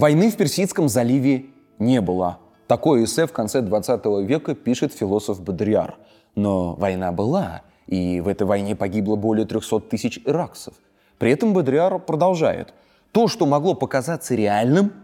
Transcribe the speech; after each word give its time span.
Войны 0.00 0.30
в 0.30 0.36
Персидском 0.38 0.88
заливе 0.88 1.50
не 1.78 2.00
было. 2.00 2.38
Такое 2.66 3.04
эссе 3.04 3.26
в 3.26 3.32
конце 3.32 3.60
20 3.60 4.02
века 4.26 4.54
пишет 4.54 4.94
философ 4.94 5.42
Бодрияр. 5.42 5.98
Но 6.34 6.74
война 6.74 7.12
была, 7.12 7.60
и 7.86 8.22
в 8.22 8.28
этой 8.28 8.46
войне 8.46 8.74
погибло 8.74 9.16
более 9.16 9.44
300 9.44 9.80
тысяч 9.80 10.18
иракцев. 10.24 10.72
При 11.18 11.30
этом 11.30 11.52
Бодрияр 11.52 11.98
продолжает. 11.98 12.72
То, 13.12 13.28
что 13.28 13.44
могло 13.44 13.74
показаться 13.74 14.34
реальным, 14.34 14.94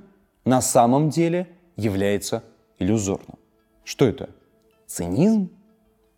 на 0.47 0.63
самом 0.63 1.11
деле 1.11 1.47
является 1.77 2.43
иллюзорным. 2.79 3.37
Что 3.85 4.07
это? 4.07 4.31
Цинизм? 4.87 5.51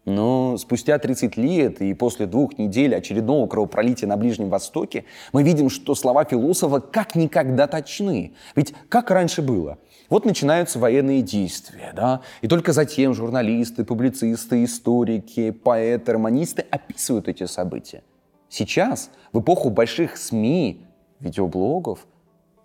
Но 0.09 0.57
спустя 0.57 0.99
30 0.99 1.37
лет 1.37 1.83
и 1.83 1.93
после 1.93 2.27
двух 2.27 2.57
недель 2.57 2.97
очередного 2.97 3.47
кровопролития 3.47 4.09
на 4.09 4.17
Ближнем 4.17 4.49
Востоке 4.49 5.05
мы 5.35 5.43
видим, 5.43 5.69
что 5.69 5.95
слова 5.95 6.25
философа 6.25 6.81
как 6.81 7.15
никогда 7.15 7.67
точны. 7.67 8.33
Ведь 8.57 8.75
как 8.89 9.11
раньше 9.11 9.43
было? 9.43 9.77
Вот 10.09 10.25
начинаются 10.25 10.79
военные 10.79 11.21
действия, 11.21 11.93
да, 11.95 12.23
и 12.41 12.49
только 12.49 12.73
затем 12.73 13.13
журналисты, 13.13 13.85
публицисты, 13.85 14.65
историки, 14.65 15.51
поэты, 15.51 16.15
романисты 16.15 16.65
описывают 16.71 17.29
эти 17.29 17.45
события. 17.45 18.03
Сейчас, 18.49 19.11
в 19.35 19.41
эпоху 19.41 19.69
больших 19.69 20.17
СМИ, 20.17 20.87
видеоблогов– 21.21 22.07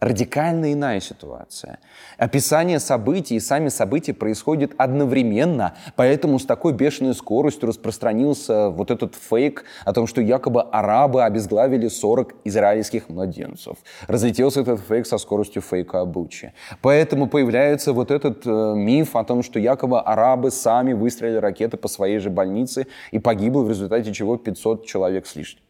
радикально 0.03 0.73
иная 0.73 0.99
ситуация. 0.99 1.79
Описание 2.17 2.79
событий 2.79 3.35
и 3.35 3.39
сами 3.39 3.69
события 3.69 4.13
происходят 4.13 4.71
одновременно, 4.77 5.75
поэтому 5.95 6.39
с 6.39 6.45
такой 6.45 6.73
бешеной 6.73 7.15
скоростью 7.15 7.69
распространился 7.69 8.69
вот 8.69 8.91
этот 8.91 9.15
фейк 9.15 9.63
о 9.85 9.93
том, 9.93 10.07
что 10.07 10.21
якобы 10.21 10.61
арабы 10.61 11.23
обезглавили 11.23 11.87
40 11.87 12.35
израильских 12.43 13.09
младенцев. 13.09 13.77
Разлетелся 14.07 14.61
этот 14.61 14.81
фейк 14.81 15.07
со 15.07 15.17
скоростью 15.17 15.61
фейка 15.61 16.01
о 16.01 16.05
Буче. 16.05 16.53
Поэтому 16.81 17.27
появляется 17.27 17.93
вот 17.93 18.11
этот 18.11 18.45
э, 18.45 18.73
миф 18.75 19.15
о 19.15 19.23
том, 19.23 19.43
что 19.43 19.59
якобы 19.59 19.99
арабы 19.99 20.51
сами 20.51 20.93
выстрелили 20.93 21.37
ракеты 21.37 21.77
по 21.77 21.87
своей 21.87 22.19
же 22.19 22.29
больнице 22.29 22.87
и 23.11 23.19
погибло 23.19 23.63
в 23.63 23.69
результате 23.69 24.13
чего 24.13 24.37
500 24.37 24.85
человек 24.85 25.25
с 25.25 25.35
лишним. 25.35 25.63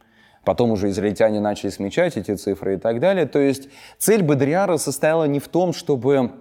Потом 0.43 0.71
уже 0.71 0.89
израильтяне 0.89 1.39
начали 1.39 1.69
смечать 1.69 2.17
эти 2.17 2.35
цифры 2.35 2.75
и 2.75 2.77
так 2.77 2.99
далее. 2.99 3.25
То 3.25 3.39
есть 3.39 3.69
цель 3.97 4.23
Бодриара 4.23 4.77
состояла 4.77 5.25
не 5.25 5.39
в 5.39 5.47
том, 5.47 5.73
чтобы 5.73 6.31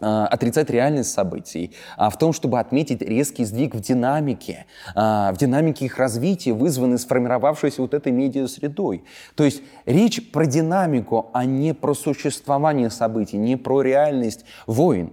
а, 0.00 0.26
отрицать 0.26 0.70
реальность 0.70 1.12
событий, 1.12 1.72
а 1.96 2.10
в 2.10 2.18
том, 2.18 2.32
чтобы 2.32 2.58
отметить 2.58 3.00
резкий 3.00 3.44
сдвиг 3.44 3.76
в 3.76 3.80
динамике, 3.80 4.66
а, 4.94 5.32
в 5.32 5.38
динамике 5.38 5.84
их 5.84 5.98
развития, 5.98 6.52
вызванный 6.52 6.98
сформировавшейся 6.98 7.80
вот 7.80 7.94
этой 7.94 8.10
медиа-средой. 8.10 9.04
То 9.36 9.44
есть 9.44 9.62
речь 9.86 10.32
про 10.32 10.46
динамику, 10.46 11.30
а 11.32 11.44
не 11.44 11.74
про 11.74 11.94
существование 11.94 12.90
событий, 12.90 13.36
не 13.36 13.56
про 13.56 13.82
реальность 13.82 14.44
войн. 14.66 15.12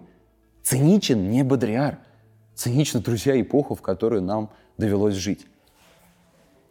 Циничен 0.63 1.29
не 1.29 1.43
Бодриар. 1.43 1.99
Цинична, 2.55 2.99
друзья, 2.99 3.39
эпоха, 3.39 3.75
в 3.75 3.81
которую 3.81 4.23
нам 4.23 4.49
довелось 4.77 5.15
жить. 5.15 5.45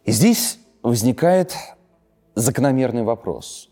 И 0.05 0.13
здесь 0.13 0.60
возникает 0.83 1.55
закономерный 2.35 3.03
вопрос. 3.03 3.69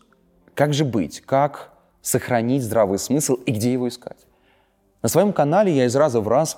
Как 0.53 0.73
же 0.73 0.85
быть? 0.85 1.21
Как 1.21 1.71
сохранить 2.01 2.63
здравый 2.63 2.99
смысл 2.99 3.35
и 3.35 3.51
где 3.51 3.73
его 3.73 3.87
искать? 3.87 4.25
На 5.01 5.09
своем 5.09 5.33
канале 5.33 5.75
я 5.75 5.85
из 5.85 5.95
раза 5.95 6.21
в 6.21 6.27
раз 6.27 6.57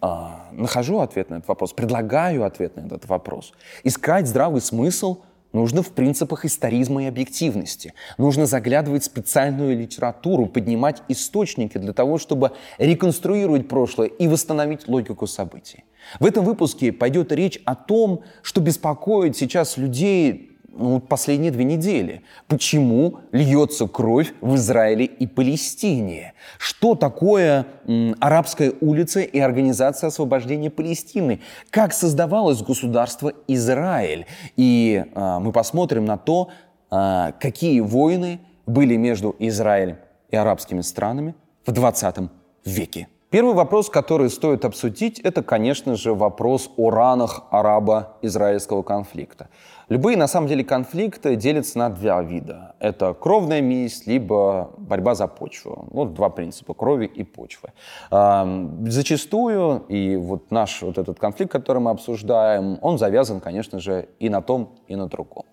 а, 0.00 0.48
нахожу 0.52 0.98
ответ 0.98 1.30
на 1.30 1.36
этот 1.36 1.48
вопрос, 1.48 1.72
предлагаю 1.72 2.44
ответ 2.44 2.76
на 2.76 2.80
этот 2.86 3.06
вопрос. 3.06 3.52
Искать 3.84 4.26
здравый 4.26 4.60
смысл 4.60 5.22
нужно 5.52 5.82
в 5.82 5.92
принципах 5.92 6.44
историзма 6.44 7.04
и 7.04 7.06
объективности. 7.06 7.94
Нужно 8.18 8.46
заглядывать 8.46 9.02
в 9.02 9.06
специальную 9.06 9.78
литературу, 9.78 10.46
поднимать 10.46 11.02
источники 11.08 11.78
для 11.78 11.92
того, 11.92 12.18
чтобы 12.18 12.52
реконструировать 12.78 13.68
прошлое 13.68 14.08
и 14.08 14.28
восстановить 14.28 14.88
логику 14.88 15.26
событий. 15.26 15.84
В 16.20 16.26
этом 16.26 16.44
выпуске 16.44 16.92
пойдет 16.92 17.32
речь 17.32 17.60
о 17.64 17.74
том, 17.74 18.22
что 18.42 18.60
беспокоит 18.60 19.36
сейчас 19.36 19.76
людей 19.76 20.57
ну, 20.78 21.00
последние 21.00 21.50
две 21.50 21.64
недели. 21.64 22.22
Почему 22.46 23.20
льется 23.32 23.86
кровь 23.88 24.32
в 24.40 24.54
Израиле 24.54 25.04
и 25.04 25.26
Палестине? 25.26 26.34
Что 26.58 26.94
такое 26.94 27.66
м, 27.86 28.14
арабская 28.20 28.72
улица 28.80 29.20
и 29.20 29.38
Организация 29.38 30.08
освобождения 30.08 30.70
Палестины? 30.70 31.40
Как 31.70 31.92
создавалось 31.92 32.62
государство 32.62 33.32
Израиль? 33.48 34.26
И 34.56 35.04
а, 35.14 35.40
мы 35.40 35.52
посмотрим 35.52 36.04
на 36.04 36.16
то, 36.16 36.50
а, 36.90 37.32
какие 37.32 37.80
войны 37.80 38.40
были 38.66 38.96
между 38.96 39.34
Израилем 39.38 39.98
и 40.30 40.36
арабскими 40.36 40.82
странами 40.82 41.34
в 41.66 41.72
20 41.72 42.30
веке. 42.64 43.08
Первый 43.30 43.52
вопрос, 43.52 43.90
который 43.90 44.30
стоит 44.30 44.64
обсудить, 44.64 45.20
это, 45.20 45.42
конечно 45.42 45.96
же, 45.96 46.14
вопрос 46.14 46.70
о 46.78 46.88
ранах 46.88 47.42
арабо-израильского 47.50 48.82
конфликта. 48.82 49.48
Любые, 49.90 50.16
на 50.16 50.26
самом 50.26 50.46
деле, 50.46 50.64
конфликты 50.64 51.36
делятся 51.36 51.78
на 51.78 51.90
два 51.90 52.22
вида. 52.22 52.74
Это 52.78 53.12
кровная 53.12 53.60
месть, 53.60 54.06
либо 54.06 54.70
борьба 54.78 55.14
за 55.14 55.26
почву. 55.26 55.88
Вот 55.90 56.14
два 56.14 56.30
принципа– 56.30 56.72
крови 56.74 57.04
и 57.04 57.22
почвы. 57.22 57.72
Зачастую, 58.10 59.84
и 59.90 60.16
вот 60.16 60.50
наш 60.50 60.80
вот 60.80 60.96
этот 60.96 61.18
конфликт, 61.18 61.52
который 61.52 61.82
мы 61.82 61.90
обсуждаем, 61.90 62.78
он 62.80 62.96
завязан, 62.96 63.40
конечно 63.40 63.78
же, 63.78 64.08
и 64.18 64.30
на 64.30 64.40
том, 64.40 64.70
и 64.86 64.96
на 64.96 65.06
другом. 65.06 65.44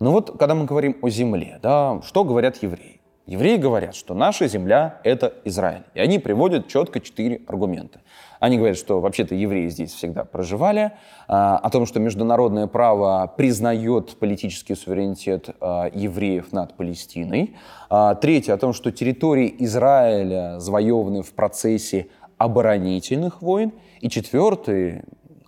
Но 0.00 0.12
вот, 0.12 0.36
когда 0.38 0.54
мы 0.54 0.66
говорим 0.66 0.98
о 1.00 1.08
земле, 1.08 1.58
да, 1.62 2.02
что 2.04 2.24
говорят 2.24 2.62
евреи? 2.62 2.95
Евреи 3.26 3.56
говорят, 3.56 3.96
что 3.96 4.14
наша 4.14 4.46
земля— 4.46 5.00
это 5.04 5.34
Израиль. 5.44 5.82
И 5.94 6.00
они 6.00 6.20
приводят 6.20 6.68
четко 6.68 7.00
четыре 7.00 7.42
аргумента. 7.48 8.00
Они 8.38 8.56
говорят, 8.56 8.76
что 8.76 9.00
вообще-то 9.00 9.34
евреи 9.34 9.68
здесь 9.68 9.92
всегда 9.92 10.24
проживали, 10.24 10.92
а, 11.26 11.58
о 11.58 11.70
том, 11.70 11.86
что 11.86 11.98
международное 11.98 12.68
право 12.68 13.26
признает 13.36 14.16
политический 14.18 14.76
суверенитет 14.76 15.50
а, 15.60 15.90
евреев 15.92 16.52
над 16.52 16.74
Палестиной. 16.74 17.56
А, 17.90 18.14
третье, 18.14 18.52
о 18.52 18.58
том, 18.58 18.72
что 18.72 18.92
территории 18.92 19.52
Израиля 19.58 20.60
завоеваны 20.60 21.22
в 21.22 21.32
процессе 21.32 22.06
оборонительных 22.38 23.42
войн. 23.42 23.72
И 24.00 24.08
четвертый, 24.08 25.02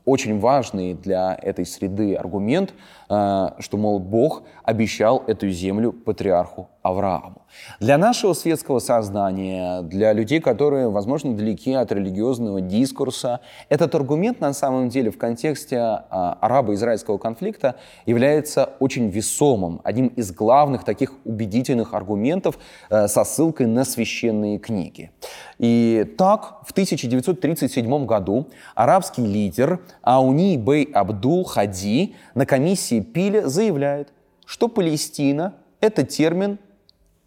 очень 0.05 0.41
важный 0.41 0.95
для 0.95 1.39
этой 1.41 1.67
среды 1.67 2.15
аргумент, 2.15 2.75
что, 3.09 3.77
мол, 3.77 3.99
Бог 3.99 4.43
обещал 4.63 5.25
эту 5.27 5.49
землю 5.49 5.93
патриарху 5.93 6.69
Аврааму. 6.83 7.43
Для 7.81 7.99
нашего 7.99 8.33
светского 8.33 8.79
сознания, 8.79 9.83
для 9.83 10.13
людей, 10.13 10.41
которые, 10.41 10.89
возможно, 10.89 11.35
далеки 11.35 11.73
от 11.73 11.93
религиозного 11.93 12.61
дискурса, 12.61 13.41
этот 13.69 13.95
аргумент 13.95 14.41
на 14.41 14.53
самом 14.53 14.89
деле 14.89 15.11
в 15.11 15.19
контексте 15.19 15.79
а, 15.79 16.39
арабо-израильского 16.41 17.19
конфликта 17.19 17.77
является 18.07 18.71
очень 18.81 19.09
весомым, 19.09 19.81
одним 19.85 20.09
из 20.09 20.33
главных 20.33 20.85
таких 20.85 21.13
убедительных 21.25 21.95
аргументов 21.95 22.59
а, 22.91 23.09
со 23.09 23.25
ссылкой 23.25 23.67
на 23.67 23.85
священные 23.85 24.59
книги. 24.59 25.11
И 25.59 26.15
так, 26.17 26.61
в 26.67 26.71
1937 26.71 28.07
году 28.07 28.47
арабский 28.75 29.27
лидер 29.27 29.81
Ауни 30.03 30.57
Бей 30.57 30.85
Абдул 30.85 31.45
Хади 31.45 32.15
на 32.35 32.47
комиссии 32.47 32.98
Пиля 33.01 33.49
заявляет, 33.49 34.13
что 34.45 34.69
Палестина– 34.69 35.55
это 35.81 36.05
термин, 36.05 36.59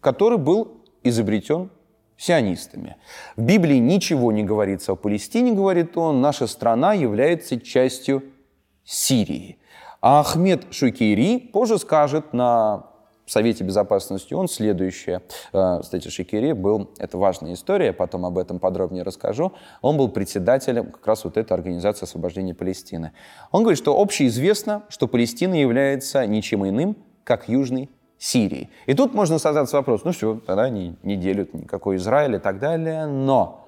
который 0.00 0.38
был 0.38 0.82
изобретен 1.02 1.70
сионистами. 2.16 2.96
В 3.36 3.42
Библии 3.42 3.78
ничего 3.78 4.32
не 4.32 4.44
говорится 4.44 4.92
о 4.92 4.96
Палестине, 4.96 5.52
говорит 5.52 5.96
он, 5.96 6.20
наша 6.20 6.46
страна 6.46 6.92
является 6.92 7.60
частью 7.60 8.22
Сирии. 8.84 9.58
А 10.00 10.20
Ахмед 10.20 10.72
Шукейри 10.72 11.38
позже 11.38 11.78
скажет 11.78 12.32
на 12.32 12.86
Совете 13.26 13.64
Безопасности 13.64 14.34
он 14.34 14.48
следующее. 14.48 15.22
Э, 15.52 15.78
кстати, 15.80 16.08
Шикери 16.08 16.52
был, 16.52 16.90
это 16.98 17.18
важная 17.18 17.54
история, 17.54 17.92
потом 17.92 18.26
об 18.26 18.38
этом 18.38 18.58
подробнее 18.58 19.04
расскажу. 19.04 19.52
Он 19.80 19.96
был 19.96 20.08
председателем 20.08 20.90
как 20.90 21.06
раз 21.06 21.24
вот 21.24 21.36
этой 21.36 21.52
организации 21.52 22.04
освобождения 22.04 22.54
Палестины. 22.54 23.12
Он 23.52 23.62
говорит, 23.62 23.78
что 23.78 24.00
общеизвестно, 24.00 24.82
что 24.88 25.08
Палестина 25.08 25.54
является 25.54 26.26
ничем 26.26 26.66
иным, 26.66 26.96
как 27.24 27.48
Южный 27.48 27.90
Сирии. 28.18 28.70
И 28.86 28.94
тут 28.94 29.14
можно 29.14 29.38
задаться 29.38 29.76
вопрос, 29.76 30.04
ну 30.04 30.12
все, 30.12 30.40
тогда 30.46 30.68
не, 30.68 30.96
не 31.02 31.16
делят 31.16 31.54
никакой 31.54 31.96
Израиль 31.96 32.36
и 32.36 32.38
так 32.38 32.58
далее, 32.60 33.06
но 33.06 33.61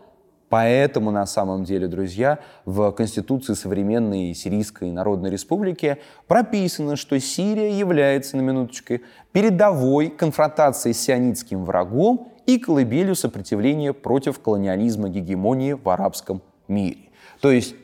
поэтому 0.54 1.10
на 1.10 1.26
самом 1.26 1.64
деле, 1.64 1.88
друзья, 1.88 2.38
в 2.64 2.92
Конституции 2.92 3.54
современной 3.54 4.34
Сирийской 4.34 4.92
Народной 4.92 5.28
Республики 5.30 5.98
прописано, 6.28 6.94
что 6.94 7.18
Сирия 7.18 7.76
является, 7.76 8.36
на 8.36 8.42
минуточку, 8.42 9.00
передовой 9.32 10.10
конфронтацией 10.10 10.94
с 10.94 11.00
сионитским 11.00 11.64
врагом 11.64 12.28
и 12.46 12.60
колыбелью 12.60 13.16
сопротивления 13.16 13.92
против 13.92 14.38
колониализма 14.38 15.08
гегемонии 15.08 15.72
в 15.72 15.88
арабском 15.88 16.40
мире. 16.68 17.08
То 17.40 17.50
есть 17.50 17.74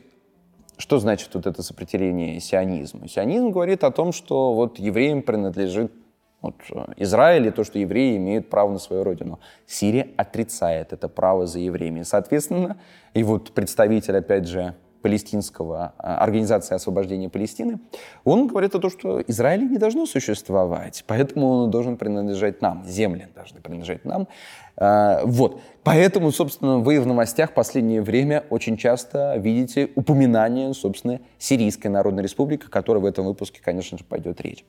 что 0.76 1.00
значит 1.00 1.30
вот 1.34 1.48
это 1.48 1.64
сопротивление 1.64 2.38
сионизму? 2.38 3.08
Сионизм 3.08 3.50
говорит 3.50 3.82
о 3.82 3.90
том, 3.90 4.12
что 4.12 4.54
вот 4.54 4.78
евреям 4.78 5.22
принадлежит 5.22 5.92
Вот 6.42 6.54
э, 6.70 6.84
Израиль 6.96 7.46
и 7.46 7.50
то, 7.50 7.64
что 7.64 7.78
евреи 7.78 8.16
имеют 8.16 8.48
право 8.48 8.72
на 8.72 8.78
свою 8.78 9.04
родину. 9.04 9.40
Сирия 9.66 10.08
отрицает 10.16 10.92
это 10.92 11.08
право 11.08 11.46
за 11.46 11.58
евреями. 11.58 12.02
Соответственно, 12.02 12.78
и 13.14 13.22
вот 13.22 13.52
представитель, 13.52 14.16
опять 14.16 14.46
же, 14.46 14.74
палестинского, 15.00 15.94
а, 15.98 16.18
Организации 16.18 16.74
освобождения 16.74 17.28
Палестины, 17.28 17.80
он 18.24 18.46
говорит 18.46 18.74
о 18.74 18.78
том, 18.78 18.90
что 18.90 19.22
Израиль 19.26 19.68
не 19.68 19.78
должно 19.78 20.06
существовать, 20.06 21.04
поэтому 21.06 21.48
он 21.48 21.70
должен 21.70 21.96
принадлежать 21.96 22.62
нам, 22.62 22.84
земли 22.86 23.28
должны 23.34 23.60
принадлежать 23.60 24.04
нам. 24.04 24.28
А, 24.76 25.22
вот. 25.24 25.60
Поэтому, 25.82 26.30
собственно, 26.30 26.78
вы 26.78 27.00
в 27.00 27.06
новостях 27.06 27.50
в 27.50 27.54
последнее 27.54 28.02
время 28.02 28.44
очень 28.50 28.76
часто 28.76 29.36
видите 29.36 29.90
упоминание, 29.94 30.72
собственно, 30.74 31.20
Сирийской 31.38 31.88
Народной 31.88 32.22
Республики, 32.22 32.66
о 32.66 32.70
которой 32.70 32.98
в 32.98 33.06
этом 33.06 33.26
выпуске, 33.26 33.60
конечно 33.64 33.96
же, 33.96 34.04
пойдет 34.04 34.40
речь. 34.40 34.64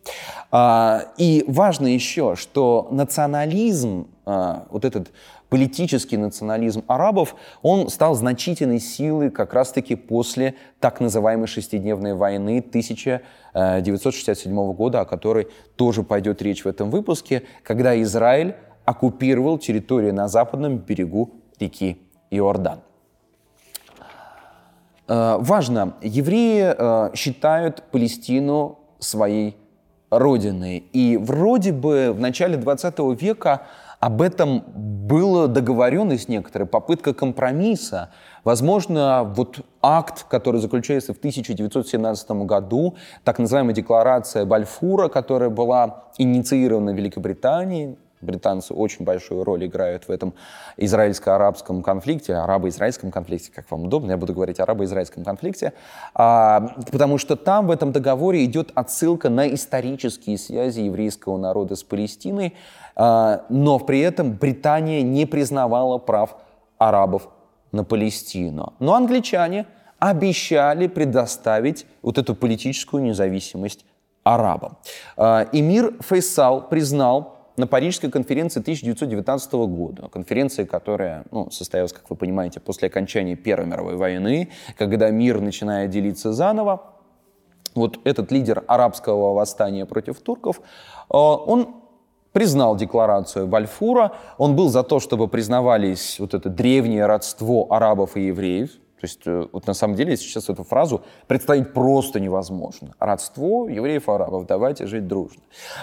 А, 0.52 1.06
и 1.18 1.44
важно 1.48 1.88
еще, 1.88 2.36
что 2.36 2.88
национализм, 2.92 4.08
вот 4.24 4.86
этот 4.86 5.12
политический 5.52 6.16
национализм 6.16 6.86
арабов, 6.88 7.36
он 7.62 7.90
стал 7.90 8.16
значительной 8.16 8.80
силой 8.80 9.30
как 9.30 9.54
раз-таки 9.54 9.96
после 9.96 10.56
так 10.80 11.02
называемой 11.02 11.48
шестидневной 11.48 12.14
войны 12.14 12.60
1967 12.60 14.74
года, 14.74 15.02
о 15.02 15.06
которой 15.06 15.50
тоже 15.76 16.04
пойдет 16.04 16.42
речь 16.42 16.64
в 16.64 16.70
этом 16.70 16.90
выпуске, 16.90 17.44
когда 17.64 18.02
Израиль 18.02 18.56
оккупировал 18.86 19.58
территорию 19.58 20.14
на 20.14 20.30
западном 20.30 20.78
берегу 20.78 21.32
реки 21.60 22.02
Иордан. 22.30 22.80
Э, 25.10 25.36
важно, 25.38 25.96
евреи 26.02 26.74
э, 26.78 27.12
считают 27.14 27.84
Палестину 27.92 28.80
своей 29.00 29.58
родиной. 30.12 30.78
И 30.92 31.18
вроде 31.18 31.72
бы 31.72 32.12
в 32.12 32.20
начале 32.20 32.58
20 32.58 33.00
века 33.20 33.62
об 34.00 34.22
этом 34.22 34.64
была 34.76 35.48
договоренность 35.48 36.28
некоторая, 36.28 36.68
попытка 36.68 37.14
компромисса. 37.14 38.10
Возможно, 38.44 39.24
вот 39.24 39.60
акт, 39.82 40.26
который 40.28 40.60
заключается 40.60 41.14
в 41.14 41.18
1917 41.18 42.32
году, 42.32 42.96
так 43.24 43.40
называемая 43.40 43.76
декларация 43.76 44.46
Бальфура, 44.46 45.08
которая 45.08 45.50
была 45.50 46.06
инициирована 46.18 46.94
в 46.94 46.96
Великобритании, 46.96 47.96
британцы 48.22 48.74
очень 48.74 49.06
большую 49.06 49.44
роль 49.44 49.66
играют 49.66 50.08
в 50.08 50.12
этом 50.12 50.34
израильско-арабском 50.78 51.82
конфликте, 51.84 52.36
арабо-израильском 52.36 53.12
конфликте, 53.12 53.52
как 53.54 53.70
вам 53.72 53.86
удобно, 53.86 54.12
я 54.12 54.18
буду 54.18 54.34
говорить 54.34 54.60
арабо-израильском 54.60 55.24
конфликте, 55.24 55.74
а, 56.14 56.76
потому 56.92 57.18
что 57.18 57.36
там 57.36 57.68
в 57.68 57.72
этом 57.72 57.92
договоре 57.92 58.46
идет 58.46 58.72
отсылка 58.76 59.30
на 59.30 59.54
исторические 59.54 60.38
связи 60.38 60.82
еврейского 60.82 61.38
народа 61.38 61.76
с 61.76 61.84
Палестиной, 61.84 62.56
а, 62.96 63.46
но 63.50 63.80
при 63.80 64.00
этом 64.02 64.34
Британия 64.34 65.02
не 65.02 65.26
признавала 65.26 65.98
прав 65.98 66.36
арабов 66.78 67.28
на 67.72 67.84
Палестину. 67.84 68.74
Но 68.80 68.96
англичане 68.96 69.66
обещали 70.00 70.88
предоставить 70.88 71.86
вот 72.02 72.18
эту 72.18 72.36
политическую 72.36 73.04
независимость 73.04 73.86
арабам. 74.24 74.78
А, 75.18 75.48
Эмир 75.52 75.94
Фейсал 76.02 76.68
признал 76.68 77.41
на 77.58 77.68
Парижской 77.68 78.10
конференции 78.10 78.60
1919 78.60 79.54
года, 79.54 80.08
конференции, 80.10 80.64
которая 80.66 81.26
ну, 81.32 81.50
состоялась, 81.52 81.94
как 81.94 82.10
вы 82.10 82.16
понимаете, 82.16 82.60
после 82.60 82.88
окончания 82.88 83.36
Первой 83.36 83.68
мировой 83.68 83.96
войны, 83.96 84.50
когда 84.78 85.10
мир 85.10 85.42
начинает 85.42 85.90
делиться 85.90 86.34
заново, 86.34 86.94
вот 87.76 88.00
этот 88.04 88.32
лидер 88.32 88.64
арабского 88.68 89.34
восстания 89.34 89.86
против 89.86 90.20
турков, 90.20 90.62
а, 91.10 91.36
он 91.36 91.76
признал 92.32 92.76
декларацию 92.76 93.48
Бальфура, 93.48 94.14
он 94.38 94.56
был 94.56 94.70
за 94.70 94.84
то, 94.84 95.00
чтобы 95.00 95.28
признавались 95.28 96.20
вот 96.20 96.34
это 96.34 96.50
древнее 96.50 97.06
родство 97.06 97.68
арабов 97.70 98.16
и 98.16 98.28
евреев, 98.28 98.72
то 99.02 99.08
есть 99.08 99.22
э, 99.26 99.48
вот 99.52 99.66
на 99.66 99.74
самом 99.74 99.96
деле 99.96 100.16
сейчас 100.16 100.48
эту 100.48 100.64
фразу 100.64 101.02
представить 101.26 101.74
просто 101.74 102.20
невозможно. 102.20 102.94
Родство 103.00 103.68
евреев 103.68 104.08
и 104.08 104.12
арабов, 104.12 104.46
давайте 104.46 104.86
жить 104.86 105.08
дружно. 105.08 105.42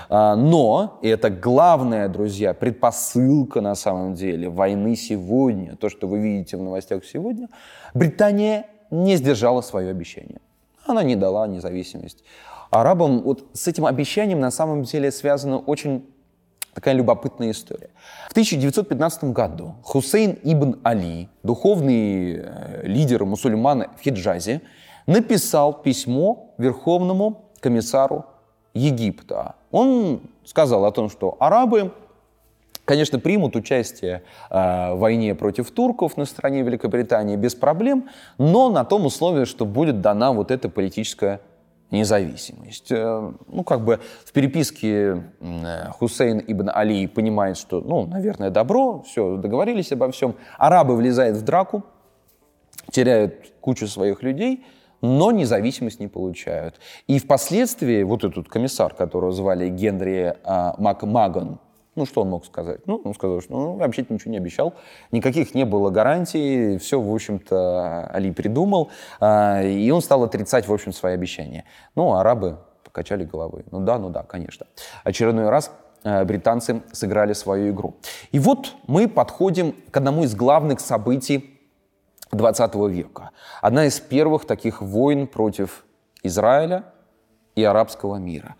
А, 0.09 0.37
но, 0.37 1.00
и 1.03 1.09
это 1.09 1.29
главная, 1.29 2.09
друзья, 2.09 2.55
предпосылка 2.55 3.61
на 3.61 3.75
самом 3.75 4.15
деле 4.15 4.49
войны 4.49 4.94
сегодня, 4.94 5.75
то, 5.75 5.88
что 5.88 6.06
вы 6.06 6.20
видите 6.20 6.56
в 6.56 6.62
новостях 6.62 7.05
сегодня, 7.05 7.49
Британия 7.93 8.67
не 8.93 9.17
сдержала 9.17 9.62
свое 9.62 9.91
обещание. 9.91 10.41
Она 10.87 11.03
не 11.03 11.17
дала 11.17 11.49
независимость 11.49 12.23
арабам. 12.71 13.23
Вот 13.23 13.49
с 13.53 13.67
этим 13.67 13.85
обещанием 13.85 14.38
на 14.38 14.53
самом 14.53 14.85
деле 14.85 15.11
связано 15.11 15.59
очень 15.59 16.06
Такая 16.79 16.95
любопытная 16.95 17.51
история. 17.51 17.91
В 18.29 18.31
1915 18.31 19.25
году 19.25 19.75
Хусейн 19.83 20.39
ибн 20.45 20.79
Али, 20.85 21.29
духовный 21.43 22.37
э, 22.37 22.83
лидер 22.85 23.25
мусульман 23.25 23.87
в 23.99 24.01
Хиджазе, 24.01 24.61
написал 25.05 25.73
письмо 25.83 26.55
Верховному 26.57 27.51
комиссару 27.59 28.27
Египта. 28.75 29.57
Он 29.73 30.21
сказал 30.45 30.85
о 30.85 30.93
том, 30.93 31.11
что 31.11 31.37
арабы, 31.41 31.93
конечно, 32.85 33.19
примут 33.19 33.57
участие 33.57 34.23
э, 34.49 34.93
в 34.93 34.99
войне 35.01 35.35
против 35.35 35.73
турков 35.73 36.17
на 36.17 36.27
стороне 36.27 36.63
Великобритании 36.63 37.35
без 37.35 37.57
проблем, 37.57 38.09
но 38.39 38.71
на 38.71 38.85
том 38.85 39.05
условии, 39.05 39.47
что 39.47 39.67
будет 39.67 40.01
дана 40.01 40.31
вот 40.31 40.53
эта 40.53 40.69
политическая 40.69 41.41
независимость. 41.90 42.90
Э, 42.93 43.32
ну, 43.46 43.64
как 43.64 43.85
бы 43.85 44.00
в 44.25 44.32
переписке 44.32 45.25
э, 45.40 45.90
Хусейн 45.93 46.43
ибн 46.46 46.70
Али 46.73 47.06
понимает, 47.06 47.56
что, 47.56 47.81
ну, 47.81 48.06
наверное, 48.06 48.50
добро, 48.50 49.02
все, 49.02 49.37
договорились 49.37 49.93
обо 49.93 50.11
всем. 50.11 50.35
Арабы 50.58 50.96
влезают 50.96 51.37
в 51.37 51.43
драку, 51.43 51.85
теряют 52.90 53.52
кучу 53.61 53.87
своих 53.87 54.23
людей, 54.23 54.64
но 55.00 55.31
независимость 55.31 56.00
не 56.00 56.08
получают. 56.08 56.81
И 57.06 57.19
впоследствии 57.19 58.02
вот 58.02 58.25
этот 58.25 58.49
комиссар, 58.49 58.94
которого 58.94 59.32
звали 59.32 59.69
Генри 59.69 60.35
а, 60.44 60.75
Макмагон, 60.79 61.61
ну, 61.99 62.06
что 62.06 62.23
он 62.23 62.31
мог 62.31 62.47
сказать? 62.47 62.87
Ну, 62.87 63.00
он 63.05 63.15
сказал, 63.15 63.41
что 63.41 63.53
ну, 63.53 63.77
вообще 63.77 64.05
ничего 64.09 64.31
не 64.31 64.39
обещал, 64.39 64.75
никаких 65.12 65.55
не 65.55 65.65
было 65.65 65.91
гарантий, 65.91 66.79
все, 66.79 67.00
в 67.00 67.12
общем-то, 67.12 68.06
Али 68.12 68.33
придумал, 68.33 68.91
а, 69.21 69.62
и 69.62 69.91
он 69.91 70.00
стал 70.00 70.23
отрицать, 70.25 70.67
в 70.67 70.73
общем, 70.73 70.93
свои 70.93 71.15
обещания. 71.15 71.65
Ну, 71.95 72.15
арабы 72.15 72.59
покачали 72.85 73.25
головой. 73.25 73.65
Ну 73.71 73.81
да, 73.81 73.99
ну 73.99 74.11
да, 74.11 74.23
конечно. 74.23 74.67
Очередной 75.05 75.50
раз 75.50 75.71
а, 76.05 76.25
британцы 76.25 76.83
сыграли 76.93 77.33
свою 77.33 77.73
игру. 77.73 77.97
И 78.33 78.39
вот 78.39 78.75
мы 78.87 79.09
подходим 79.09 79.75
к 79.91 79.97
одному 79.97 80.25
из 80.25 80.35
главных 80.35 80.81
событий 80.81 81.59
20 82.33 82.75
века. 82.75 83.31
Одна 83.61 83.87
из 83.87 84.00
первых 84.00 84.47
таких 84.47 84.83
войн 84.83 85.26
против 85.26 85.85
Израиля 86.23 86.85
и 87.55 87.64
арабского 87.64 88.17
мира. 88.17 88.57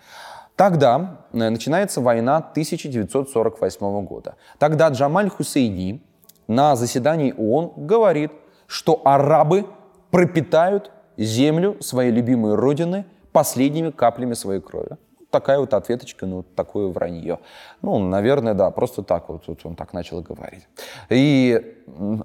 Тогда 0.59 1.21
э, 1.33 1.50
начинается 1.50 2.00
война 2.00 2.38
1948 2.38 4.05
года. 4.05 4.35
Тогда 4.59 4.88
Джамаль 4.88 5.31
Хусейни 5.31 6.03
на 6.49 6.75
заседании 6.75 7.33
ООН 7.38 7.75
говорит, 7.77 8.33
что 8.67 9.00
арабы 9.05 9.67
пропитают 10.11 10.91
землю 11.17 11.81
своей 11.81 12.11
любимой 12.11 12.57
родины 12.57 13.07
последними 13.31 13.91
каплями 13.93 14.35
своей 14.35 14.61
крови. 14.61 14.97
Такая 15.31 15.61
вот 15.61 15.75
ответочка, 15.75 16.27
ну, 16.27 16.43
такое 16.43 16.88
вранье. 16.88 17.38
Ну, 17.81 18.00
наверное, 18.00 18.55
да, 18.55 18.73
просто 18.73 19.05
так 19.05 19.29
вот, 19.29 19.47
вот 19.47 19.61
он 19.62 19.77
так 19.77 19.93
начал 19.93 20.23
говорить. 20.23 20.67
И 21.09 21.79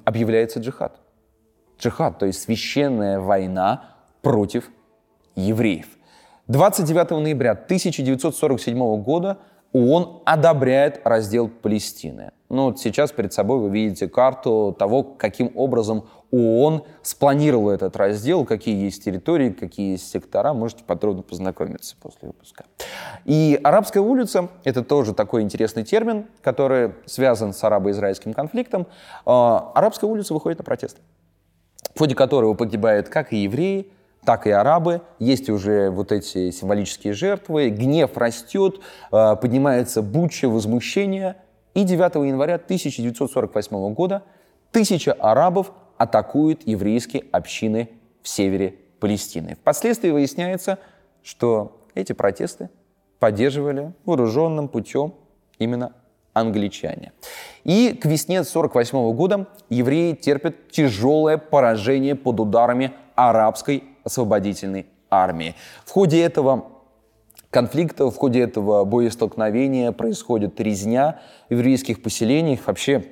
объявляется 0.05 0.59
джихад. 0.59 0.99
Джихад, 1.77 2.17
то 2.17 2.25
есть 2.25 2.41
священная 2.41 3.19
война 3.19 3.91
против 4.23 4.71
евреев– 5.35 5.85
29 6.47 7.11
ноября 7.11 7.51
1947 7.51 9.01
года 9.01 9.37
ООН 9.71 10.23
одобряет 10.25 10.99
раздел 11.05 11.47
Палестины. 11.47 12.31
Ну, 12.49 12.65
вот 12.65 12.79
сейчас 12.79 13.13
перед 13.13 13.31
собой 13.31 13.59
вы 13.59 13.69
видите 13.69 14.09
карту 14.09 14.75
того, 14.77 15.03
каким 15.03 15.51
образом 15.55 16.05
ООН 16.31 16.83
спланировал 17.01 17.69
этот 17.69 17.95
раздел, 17.95 18.43
какие 18.43 18.83
есть 18.83 19.05
территории, 19.05 19.51
какие 19.51 19.91
есть 19.91 20.11
сектора. 20.11 20.53
Можете 20.53 20.83
подробно 20.83 21.23
познакомиться 21.23 21.95
после 22.01 22.27
выпуска. 22.27 22.65
И 23.23 23.57
арабская 23.63 24.01
улица— 24.01 24.49
это 24.65 24.83
тоже 24.83 25.13
такой 25.13 25.43
интересный 25.43 25.85
термин, 25.85 26.27
который 26.41 26.91
связан 27.05 27.53
с 27.53 27.63
арабо-израильским 27.63 28.33
конфликтом. 28.33 28.87
А, 29.25 29.71
арабская 29.73 30.07
улица 30.07 30.33
выходит 30.33 30.59
на 30.59 30.65
протест, 30.65 30.97
в 31.95 31.99
ходе 31.99 32.15
которого 32.15 32.53
погибают 32.53 33.07
как 33.07 33.31
и 33.31 33.37
евреи, 33.37 33.93
так 34.25 34.47
и 34.47 34.51
арабы. 34.51 35.01
Есть 35.19 35.49
уже 35.49 35.89
вот 35.89 36.11
эти 36.11 36.51
символические 36.51 37.13
жертвы. 37.13 37.69
Гнев 37.69 38.15
растет, 38.17 38.79
э, 39.11 39.35
поднимается 39.35 40.01
буча, 40.01 40.49
возмущение. 40.49 41.37
И 41.73 41.83
9 41.83 42.27
января 42.27 42.57
1948 42.57 43.93
года 43.93 44.23
тысяча 44.71 45.13
арабов 45.13 45.71
атакуют 45.97 46.67
еврейские 46.67 47.25
общины 47.31 47.89
в 48.21 48.27
севере 48.27 48.75
Палестины. 48.99 49.55
Впоследствии 49.55 50.09
выясняется, 50.09 50.79
что 51.23 51.87
эти 51.95 52.13
протесты 52.13 52.69
поддерживали 53.19 53.93
вооруженным 54.05 54.67
путем 54.67 55.13
именно 55.59 55.93
англичане. 56.33 57.11
И 57.63 57.97
к 57.99 58.05
весне 58.05 58.39
1948 58.39 59.13
года 59.13 59.47
евреи 59.69 60.13
терпят 60.13 60.69
тяжелое 60.71 61.37
поражение 61.37 62.15
под 62.15 62.39
ударами 62.39 62.93
арабской 63.15 63.83
освободительной 64.03 64.87
армии. 65.09 65.55
В 65.85 65.91
ходе 65.91 66.21
этого 66.21 66.65
конфликта, 67.49 68.09
в 68.09 68.15
ходе 68.15 68.41
этого 68.41 68.83
боестолкновения 68.83 69.91
происходит 69.91 70.59
резня 70.59 71.19
в 71.49 71.53
еврейских 71.53 72.01
поселениях. 72.01 72.61
Вообще 72.65 73.03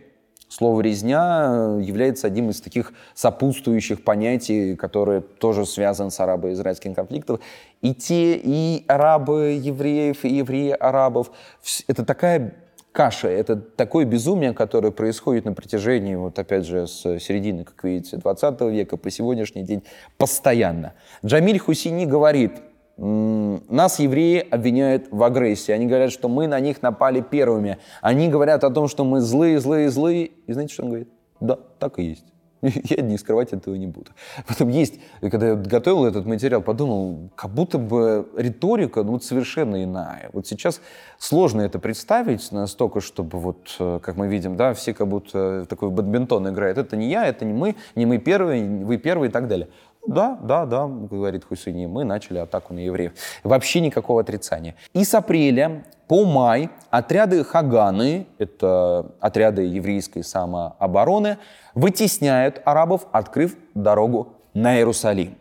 Слово 0.51 0.81
«резня» 0.81 1.77
является 1.79 2.27
одним 2.27 2.49
из 2.49 2.59
таких 2.59 2.91
сопутствующих 3.13 4.03
понятий, 4.03 4.75
которые 4.75 5.21
тоже 5.21 5.65
связаны 5.65 6.11
с 6.11 6.19
арабо-израильским 6.19 6.93
конфликтом. 6.93 7.39
И 7.81 7.95
те, 7.95 8.35
и 8.35 8.83
арабы 8.89 9.57
евреев, 9.63 10.25
и 10.25 10.35
евреи 10.35 10.71
арабов— 10.71 11.31
это 11.87 12.03
такая 12.03 12.53
каша, 12.91 13.27
это 13.27 13.55
такое 13.55 14.05
безумие, 14.05 14.53
которое 14.53 14.91
происходит 14.91 15.45
на 15.45 15.53
протяжении, 15.53 16.15
вот 16.15 16.37
опять 16.37 16.65
же, 16.65 16.87
с 16.87 17.01
середины, 17.19 17.63
как 17.63 17.83
видите, 17.83 18.17
20 18.17 18.61
века 18.61 18.97
по 18.97 19.09
сегодняшний 19.09 19.63
день 19.63 19.83
постоянно. 20.17 20.93
Джамиль 21.25 21.59
Хусини 21.59 22.05
говорит, 22.05 22.53
нас 22.97 23.99
евреи 23.99 24.45
обвиняют 24.51 25.07
в 25.09 25.23
агрессии. 25.23 25.71
Они 25.71 25.87
говорят, 25.87 26.11
что 26.11 26.29
мы 26.29 26.47
на 26.47 26.59
них 26.59 26.81
напали 26.81 27.21
первыми. 27.21 27.79
Они 28.01 28.27
говорят 28.27 28.63
о 28.63 28.69
том, 28.69 28.87
что 28.87 29.03
мы 29.05 29.21
злые, 29.21 29.59
злые, 29.59 29.89
злые. 29.89 30.31
И 30.45 30.53
знаете, 30.53 30.73
что 30.73 30.83
он 30.83 30.89
говорит? 30.89 31.09
Да, 31.39 31.57
так 31.79 31.97
и 31.97 32.03
есть. 32.03 32.25
Я 32.89 33.01
не 33.01 33.17
скрывать 33.17 33.53
этого 33.53 33.75
не 33.75 33.87
буду. 33.87 34.11
Потом 34.47 34.69
есть, 34.69 34.99
когда 35.19 35.49
я 35.49 35.55
готовил 35.55 36.05
этот 36.05 36.25
материал, 36.25 36.61
подумал, 36.61 37.31
как 37.35 37.51
будто 37.51 37.79
бы 37.79 38.29
риторика 38.37 39.03
ну, 39.03 39.13
вот 39.13 39.23
совершенно 39.23 39.83
иная. 39.83 40.29
Вот 40.33 40.45
сейчас 40.47 40.81
сложно 41.17 41.61
это 41.61 41.79
представить 41.79 42.51
настолько, 42.51 43.01
чтобы 43.01 43.39
вот, 43.39 43.75
э, 43.79 43.99
как 44.01 44.15
мы 44.15 44.27
видим, 44.27 44.57
да, 44.57 44.73
все 44.73 44.93
как 44.93 45.07
будто 45.07 45.65
такой 45.67 45.89
бадминтон 45.89 46.49
играют. 46.49 46.77
Это 46.77 46.95
не 46.95 47.09
я, 47.09 47.25
это 47.25 47.45
не 47.45 47.53
мы, 47.53 47.75
не 47.95 48.05
мы 48.05 48.19
первые, 48.19 48.63
вы 48.85 48.97
первые 48.97 49.29
и 49.29 49.31
так 49.31 49.47
далее. 49.47 49.67
Да, 50.07 50.37
да, 50.41 50.65
да, 50.65 50.87
говорит 50.87 51.45
Хусейни, 51.45 51.85
мы 51.85 52.03
начали 52.03 52.39
атаку 52.39 52.73
на 52.73 52.79
евреев. 52.79 53.13
Вообще 53.43 53.81
никакого 53.81 54.21
отрицания. 54.21 54.75
И 54.93 55.03
с 55.03 55.13
апреля 55.13 55.85
по 56.07 56.25
май 56.25 56.69
отряды 56.89 57.43
Хаганы, 57.43 58.27
это 58.37 59.11
отряды 59.19 59.61
еврейской 59.61 60.23
самообороны, 60.23 61.37
вытесняют 61.75 62.61
арабов, 62.65 63.07
открыв 63.11 63.55
дорогу 63.73 64.33
на 64.53 64.75
Иерусалим. 64.75 65.37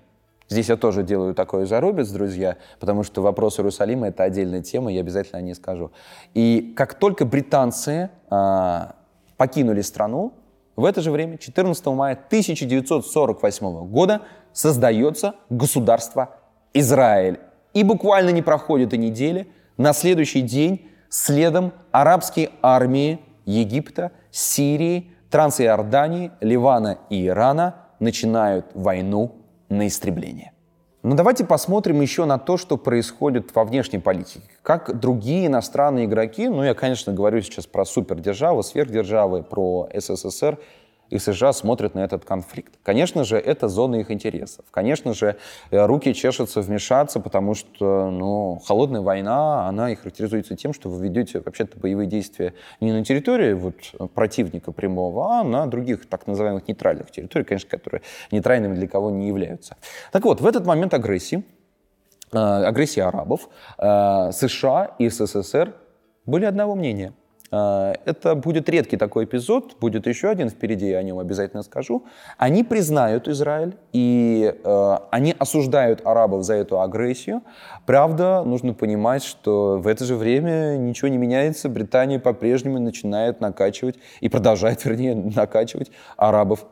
Здесь 0.48 0.68
я 0.68 0.76
тоже 0.76 1.04
делаю 1.04 1.34
такой 1.34 1.64
зарубец, 1.64 2.08
друзья, 2.10 2.56
потому 2.80 3.04
что 3.04 3.22
вопрос 3.22 3.58
Иерусалима— 3.58 4.08
это 4.08 4.24
отдельная 4.24 4.62
тема, 4.62 4.92
я 4.92 5.00
обязательно 5.00 5.38
о 5.38 5.42
ней 5.42 5.54
скажу. 5.54 5.92
И 6.34 6.74
как 6.76 6.94
только 6.94 7.24
британцы 7.24 8.10
а, 8.28 8.96
покинули 9.36 9.80
страну, 9.80 10.34
в 10.74 10.84
это 10.84 11.02
же 11.02 11.10
время, 11.10 11.36
14 11.38 11.86
мая 11.86 12.14
1948 12.14 13.86
года, 13.86 14.22
создается 14.52 15.34
государство 15.48 16.36
Израиль. 16.74 17.40
И 17.74 17.84
буквально 17.84 18.30
не 18.30 18.42
проходит 18.42 18.92
и 18.94 18.98
недели, 18.98 19.48
на 19.76 19.92
следующий 19.92 20.42
день 20.42 20.88
следом 21.08 21.72
арабские 21.90 22.50
армии 22.62 23.20
Египта, 23.44 24.12
Сирии, 24.30 25.10
Трансиордании, 25.30 26.32
Ливана 26.40 26.98
и 27.08 27.26
Ирана 27.26 27.76
начинают 28.00 28.66
войну 28.74 29.36
на 29.68 29.86
истребление. 29.86 30.52
Но 31.02 31.14
давайте 31.14 31.46
посмотрим 31.46 32.00
еще 32.02 32.26
на 32.26 32.38
то, 32.38 32.58
что 32.58 32.76
происходит 32.76 33.54
во 33.54 33.64
внешней 33.64 34.00
политике. 34.00 34.42
Как 34.62 34.98
другие 34.98 35.46
иностранные 35.46 36.04
игроки, 36.04 36.48
ну 36.48 36.62
я, 36.62 36.74
конечно, 36.74 37.12
говорю 37.12 37.40
сейчас 37.40 37.66
про 37.66 37.86
супердержавы, 37.86 38.62
сверхдержавы, 38.62 39.42
про 39.42 39.88
СССР, 39.94 40.58
и 41.10 41.18
США 41.18 41.52
смотрят 41.52 41.94
на 41.94 42.00
этот 42.00 42.24
конфликт. 42.24 42.74
Конечно 42.82 43.24
же, 43.24 43.36
это 43.36 43.68
зона 43.68 43.96
их 43.96 44.10
интересов. 44.10 44.64
Конечно 44.70 45.12
же, 45.12 45.36
э, 45.70 45.84
руки 45.86 46.14
чешутся 46.14 46.60
вмешаться, 46.60 47.20
потому 47.20 47.54
что 47.54 48.10
ну, 48.10 48.60
холодная 48.64 49.00
война, 49.00 49.66
она 49.68 49.90
и 49.90 49.96
характеризуется 49.96 50.56
тем, 50.56 50.72
что 50.72 50.88
вы 50.88 51.04
ведете 51.04 51.40
вообще-то 51.40 51.78
боевые 51.78 52.06
действия 52.06 52.54
не 52.80 52.92
на 52.92 53.04
территории 53.04 53.52
вот, 53.52 53.74
противника 54.14 54.72
прямого, 54.72 55.40
а 55.40 55.44
на 55.44 55.66
других 55.66 56.08
так 56.08 56.26
называемых 56.26 56.66
нейтральных 56.68 57.10
территориях, 57.10 57.48
конечно, 57.48 57.68
которые 57.68 58.02
нейтральными 58.30 58.74
для 58.74 58.88
кого 58.88 59.10
не 59.10 59.26
являются. 59.26 59.76
Так 60.12 60.24
вот, 60.24 60.40
в 60.40 60.46
этот 60.46 60.64
момент 60.64 60.94
агрессии, 60.94 61.44
э, 62.32 62.38
агрессии 62.38 63.00
арабов, 63.00 63.48
э, 63.78 64.30
США 64.32 64.94
и 64.98 65.08
СССР 65.08 65.74
были 66.24 66.44
одного 66.44 66.76
мнения– 66.76 67.12
это 67.56 68.34
будет 68.36 68.68
редкий 68.68 68.96
такой 68.96 69.24
эпизод, 69.24 69.76
будет 69.80 70.06
еще 70.06 70.28
один 70.28 70.50
впереди, 70.50 70.88
я 70.88 70.98
о 70.98 71.02
нем 71.02 71.18
обязательно 71.18 71.62
скажу. 71.62 72.04
Они 72.38 72.62
признают 72.62 73.26
Израиль, 73.26 73.76
и 73.92 74.54
э, 74.62 74.96
они 75.10 75.34
осуждают 75.36 76.00
арабов 76.04 76.44
за 76.44 76.54
эту 76.54 76.80
агрессию. 76.80 77.42
Правда, 77.86 78.44
нужно 78.44 78.72
понимать, 78.72 79.24
что 79.24 79.78
в 79.78 79.88
это 79.88 80.04
же 80.04 80.14
время 80.14 80.76
ничего 80.76 81.08
не 81.08 81.18
меняется. 81.18 81.68
Британия 81.68 82.20
по-прежнему 82.20 82.78
начинает 82.78 83.40
накачивать 83.40 83.96
и 84.20 84.28
продолжает, 84.28 84.84
вернее, 84.84 85.14
накачивать 85.14 85.90
арабов 86.16 86.64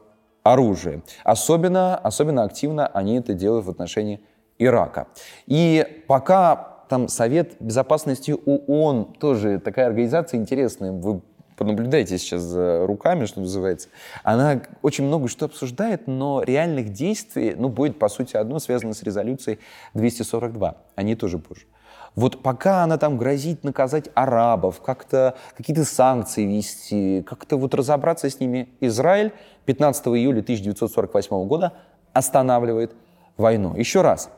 оружием. 0.45 1.03
Особенно, 1.25 1.97
особенно 1.97 2.45
активно 2.45 2.87
они 2.87 3.19
это 3.19 3.35
делают 3.35 3.67
в 3.67 3.71
отношении 3.71 4.21
Ирака. 4.59 5.09
И 5.47 6.05
пока 6.07 6.78
там 6.89 7.09
Совет 7.09 7.57
Безопасности 7.61 8.35
ООН, 8.45 9.15
тоже 9.21 9.59
такая 9.59 9.87
организация 9.87 10.39
интересная, 10.41 10.93
вы 10.93 11.21
понаблюдайте 11.57 12.17
сейчас 12.19 12.43
за 12.43 12.87
руками, 12.87 13.27
что 13.27 13.41
называется. 13.41 13.89
Она 14.23 14.63
очень 14.83 15.05
много 15.05 15.29
что 15.29 15.47
обсуждает, 15.47 16.07
но 16.07 16.43
реальных 16.43 16.93
действий, 16.93 17.55
ну, 17.57 17.69
будет, 17.69 17.99
по 17.99 18.09
сути, 18.09 18.37
одно 18.37 18.59
связано 18.61 18.95
с 18.95 19.03
резолюцией 19.03 19.59
242. 19.95 20.77
Они 20.95 21.17
тоже 21.17 21.39
позже. 21.39 21.67
Вот 22.15 22.43
пока 22.43 22.83
она 22.85 22.97
там 22.97 23.19
грозит 23.19 23.65
наказать 23.65 24.09
арабов, 24.15 24.81
как-то 24.81 25.37
какие-то 25.57 25.85
санкции 25.85 26.45
вести, 26.45 27.23
как-то 27.23 27.57
вот 27.57 27.75
разобраться 27.75 28.31
с 28.31 28.41
ними, 28.41 28.71
Израиль 28.81 29.33
15 29.67 30.07
июля 30.09 30.41
1948 30.41 31.47
года 31.47 31.75
останавливает 32.13 32.95
войну. 33.37 33.77
Еще 33.77 34.03
раз, 34.03 34.31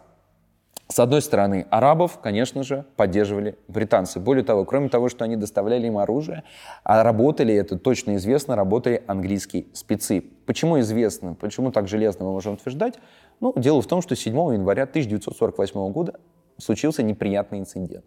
с 0.91 0.99
одной 0.99 1.23
стороны, 1.23 1.69
арабов, 1.71 2.19
конечно 2.21 2.65
же, 2.65 2.85
поддерживали 2.97 3.57
британцы. 3.69 4.19
Более 4.19 4.43
того, 4.43 4.65
кроме 4.65 4.89
того, 4.89 5.09
что 5.09 5.25
они 5.25 5.37
доставляли 5.37 5.87
им 5.87 5.99
оружие, 5.99 6.43
а 6.83 7.05
работали, 7.05 7.55
это 7.55 7.79
точно 7.79 8.17
известно, 8.17 8.57
работали 8.57 9.05
английские 9.07 9.67
спецы. 9.73 10.25
Почему 10.47 10.81
известно? 10.81 11.35
Почему 11.35 11.71
так 11.71 11.87
железно 11.87 12.25
мы 12.25 12.33
можем 12.33 12.55
утверждать? 12.55 12.95
Ну, 13.39 13.53
дело 13.57 13.81
в 13.83 13.87
том, 13.87 14.03
что 14.03 14.17
7 14.17 14.35
января 14.35 14.83
1948 14.83 15.93
года 15.93 16.19
случился 16.59 17.05
неприятный 17.05 17.61
инцидент. 17.61 18.05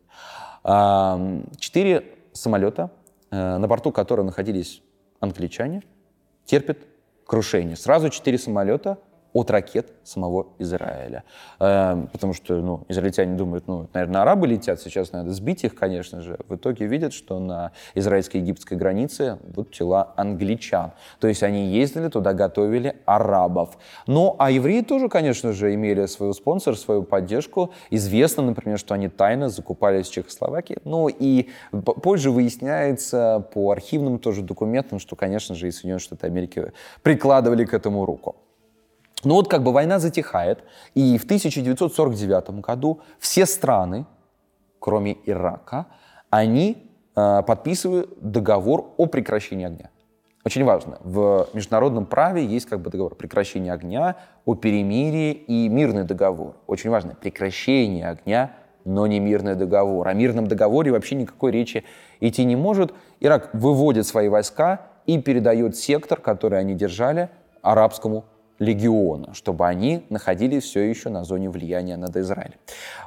Четыре 1.58 2.06
самолета, 2.34 2.92
э, 3.32 3.58
на 3.58 3.68
борту 3.68 3.94
которых 3.94 4.26
находились 4.26 4.82
англичане, 5.22 5.84
терпят 6.44 6.80
крушение. 7.26 7.78
Сразу 7.78 8.10
четыре 8.10 8.38
самолета 8.38 8.98
от 9.34 9.50
ракет 9.52 9.92
самого 10.04 10.48
Израиля. 10.60 11.24
Э, 11.60 12.06
потому 12.12 12.34
что 12.34 12.56
ну, 12.62 12.86
израильтяне 12.88 13.36
думают, 13.36 13.68
ну, 13.68 13.88
наверное, 13.94 14.22
арабы 14.22 14.48
летят, 14.48 14.80
сейчас 14.80 15.12
надо 15.12 15.32
сбить 15.32 15.64
их, 15.64 15.76
конечно 15.76 16.22
же. 16.22 16.38
В 16.48 16.56
итоге 16.56 16.86
видят, 16.86 17.14
что 17.14 17.40
на 17.40 17.72
израильско-египетской 17.96 18.76
границе 18.76 19.40
вот 19.56 19.72
тела 19.72 20.14
англичан. 20.16 20.92
То 21.20 21.28
есть 21.28 21.44
они 21.44 21.68
ездили 21.68 22.10
туда, 22.10 22.34
готовили 22.34 22.98
арабов. 23.06 23.78
Ну, 24.08 24.36
а 24.38 24.52
евреи 24.52 24.82
тоже, 24.82 25.10
конечно 25.10 25.52
же, 25.54 25.74
имели 25.74 26.06
свою 26.06 26.34
спонсор, 26.34 26.78
свою 26.78 27.04
поддержку. 27.04 27.72
Известно, 27.90 28.44
например, 28.44 28.78
что 28.78 28.94
они 28.94 29.10
тайно 29.10 29.50
закупались 29.50 30.08
в 30.08 30.14
Чехословакии. 30.14 30.78
Ну, 30.84 31.08
и 31.08 31.50
позже 31.72 32.30
выясняется 32.32 33.46
по 33.54 33.72
архивным 33.72 34.20
тоже 34.20 34.42
документам, 34.42 35.00
что, 35.00 35.16
конечно 35.16 35.56
же, 35.56 35.68
и 35.68 35.72
Соединенные 35.72 36.00
Штаты 36.00 36.28
Америки 36.28 36.72
прикладывали 37.02 37.66
к 37.66 37.74
этому 37.74 38.06
руку. 38.06 38.36
Но 39.24 39.36
вот 39.36 39.48
как 39.48 39.64
бы 39.64 39.72
война 39.72 40.00
затихает, 40.00 40.64
и 40.96 41.18
в 41.18 41.24
1949 41.24 42.62
году 42.62 43.02
все 43.20 43.46
страны, 43.46 44.06
кроме 44.80 45.18
Ирака, 45.26 45.88
они 46.30 46.90
э, 47.16 47.42
подписывают 47.46 48.10
договор 48.20 48.94
о 48.98 49.06
прекращении 49.06 49.66
огня. 49.66 49.90
Очень 50.46 50.66
важно, 50.66 50.98
в 51.04 51.48
международном 51.54 52.06
праве 52.06 52.46
есть 52.46 52.66
как 52.66 52.82
бы 52.82 52.90
договор 52.90 53.14
о 53.14 53.16
прекращении 53.16 53.72
огня, 53.72 54.18
о 54.46 54.56
перемирии 54.56 55.32
и 55.32 55.70
мирный 55.70 56.04
договор. 56.04 56.56
Очень 56.68 56.90
важно, 56.90 57.16
прекращение 57.16 58.10
огня, 58.10 58.52
но 58.84 59.08
не 59.08 59.22
мирный 59.22 59.56
договор. 59.56 60.06
О 60.06 60.14
мирном 60.14 60.48
договоре 60.48 60.92
вообще 60.92 61.16
никакой 61.16 61.52
речи 61.52 61.86
идти 62.20 62.44
не 62.44 62.58
может. 62.58 62.94
Ирак 63.22 63.52
выводит 63.54 64.06
свои 64.06 64.28
войска 64.28 64.82
и 65.06 65.18
передает 65.18 65.78
сектор, 65.78 66.20
который 66.20 66.60
они 66.60 66.74
держали, 66.74 67.30
арабскому 67.62 68.26
легиона, 68.60 69.34
чтобы 69.34 69.68
они 69.68 70.06
находились 70.10 70.64
все 70.64 70.82
еще 70.82 71.10
на 71.10 71.24
зоне 71.24 71.50
влияния 71.50 71.98
над 71.98 72.16
Израилем. 72.18 72.58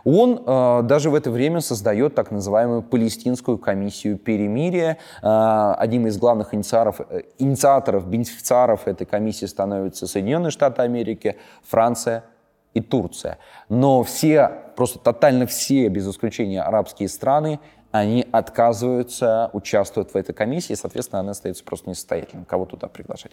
Он 0.05 0.43
э, 0.45 0.83
даже 0.83 1.11
в 1.11 1.15
это 1.15 1.31
время 1.31 1.61
создает 1.61 2.15
так 2.15 2.31
называемую 2.31 2.83
Палестинскую 2.83 3.59
комиссию 3.59 4.19
перемирия. 4.19 4.99
Э, 5.23 5.75
одним 5.79 6.07
из 6.07 6.19
главных 6.19 6.55
инициаторов, 6.55 7.01
э, 7.09 7.23
инициаторов, 7.39 8.07
бенефициаров 8.09 8.89
этой 8.89 9.07
комиссии 9.07 9.47
становятся 9.47 10.07
Соединенные 10.07 10.51
Штаты 10.51 10.83
Америки, 10.83 11.37
Франция 11.63 12.25
и 12.75 12.81
Турция. 12.81 13.39
Но 13.69 14.03
все, 14.03 14.51
просто 14.77 14.99
тотально 14.99 15.47
все, 15.47 15.89
без 15.89 16.07
исключения 16.09 16.61
арабские 16.61 17.09
страны, 17.09 17.59
они 17.99 18.27
отказываются 18.33 19.51
участвовать 19.53 20.13
в 20.13 20.17
этой 20.17 20.35
комиссии, 20.35 20.73
и, 20.73 20.77
соответственно, 20.77 21.21
она 21.21 21.33
остается 21.33 21.65
просто 21.65 21.91
несостоятельной. 21.91 22.45
Кого 22.45 22.65
туда 22.65 22.89
приглашать? 22.89 23.33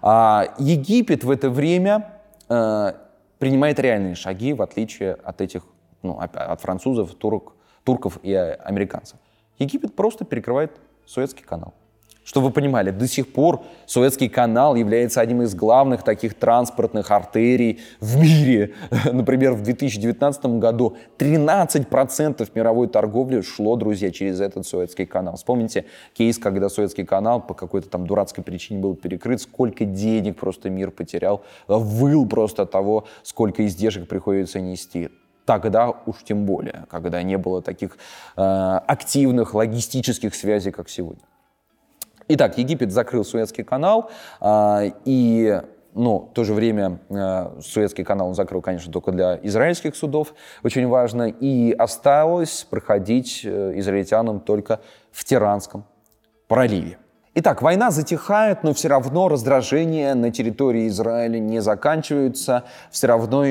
А, 0.00 0.54
Египет 0.58 1.24
в 1.24 1.30
это 1.30 1.50
время 1.50 2.12
э, 2.48 2.92
принимает 3.38 3.78
реальные 3.78 4.14
шаги, 4.14 4.52
в 4.52 4.62
отличие 4.62 5.14
от 5.14 5.40
этих, 5.40 5.62
ну, 6.02 6.18
от 6.18 6.60
французов, 6.60 7.14
турок, 7.14 7.54
турков 7.84 8.18
и 8.22 8.34
американцев. 8.34 9.18
Египет 9.58 9.94
просто 9.94 10.24
перекрывает 10.24 10.72
Суэцкий 11.06 11.44
канал. 11.44 11.74
Чтобы 12.24 12.48
вы 12.48 12.52
понимали, 12.52 12.90
до 12.90 13.08
сих 13.08 13.32
пор 13.32 13.64
Суэцкий 13.86 14.28
канал 14.28 14.76
является 14.76 15.20
одним 15.20 15.42
из 15.42 15.54
главных 15.56 16.04
таких 16.04 16.34
транспортных 16.34 17.10
артерий 17.10 17.80
в 18.00 18.20
мире. 18.20 18.74
Например, 19.12 19.54
в 19.54 19.62
2019 19.62 20.46
году 20.60 20.96
13% 21.18 22.48
мировой 22.54 22.86
торговли 22.86 23.40
шло, 23.40 23.74
друзья, 23.74 24.12
через 24.12 24.40
этот 24.40 24.66
Суэцкий 24.66 25.04
канал. 25.04 25.34
Вспомните 25.34 25.86
кейс, 26.14 26.38
когда 26.38 26.68
Суэцкий 26.68 27.04
канал 27.04 27.40
по 27.40 27.54
какой-то 27.54 27.88
там 27.88 28.06
дурацкой 28.06 28.44
причине 28.44 28.80
был 28.80 28.94
перекрыт, 28.94 29.40
сколько 29.40 29.84
денег 29.84 30.38
просто 30.38 30.70
мир 30.70 30.92
потерял, 30.92 31.42
выл 31.66 32.26
просто 32.26 32.66
того, 32.66 33.06
сколько 33.24 33.66
издержек 33.66 34.06
приходится 34.08 34.60
нести 34.60 35.10
тогда 35.44 35.90
уж 36.06 36.22
тем 36.22 36.46
более, 36.46 36.86
когда 36.88 37.20
не 37.20 37.36
было 37.36 37.60
таких 37.62 37.98
э, 38.36 38.40
активных 38.40 39.54
логистических 39.54 40.36
связей, 40.36 40.70
как 40.70 40.88
сегодня. 40.88 41.24
Итак, 42.34 42.56
Египет 42.56 42.92
закрыл 42.92 43.26
Суэцкий 43.26 43.62
канал, 43.62 44.10
а, 44.40 44.84
и 45.04 45.60
но 45.94 46.20
в 46.20 46.32
то 46.32 46.44
же 46.44 46.54
время 46.54 47.00
э, 47.10 47.60
Суэцкий 47.60 48.02
канал 48.02 48.28
он 48.28 48.34
закрыл, 48.34 48.62
конечно, 48.62 48.90
только 48.90 49.12
для 49.12 49.38
израильских 49.42 49.94
судов, 49.94 50.32
очень 50.62 50.86
важно, 50.88 51.24
и 51.24 51.72
осталось 51.72 52.66
проходить 52.70 53.42
э, 53.44 53.72
израильтянам 53.76 54.40
только 54.40 54.80
в 55.10 55.22
Тиранском 55.26 55.84
проливе. 56.48 56.96
Итак, 57.34 57.60
война 57.60 57.90
затихает, 57.90 58.62
но 58.62 58.72
все 58.72 58.88
равно 58.88 59.28
раздражение 59.28 60.14
на 60.14 60.30
территории 60.30 60.88
Израиля 60.88 61.38
не 61.38 61.60
заканчивается, 61.60 62.64
все 62.90 63.08
равно 63.08 63.44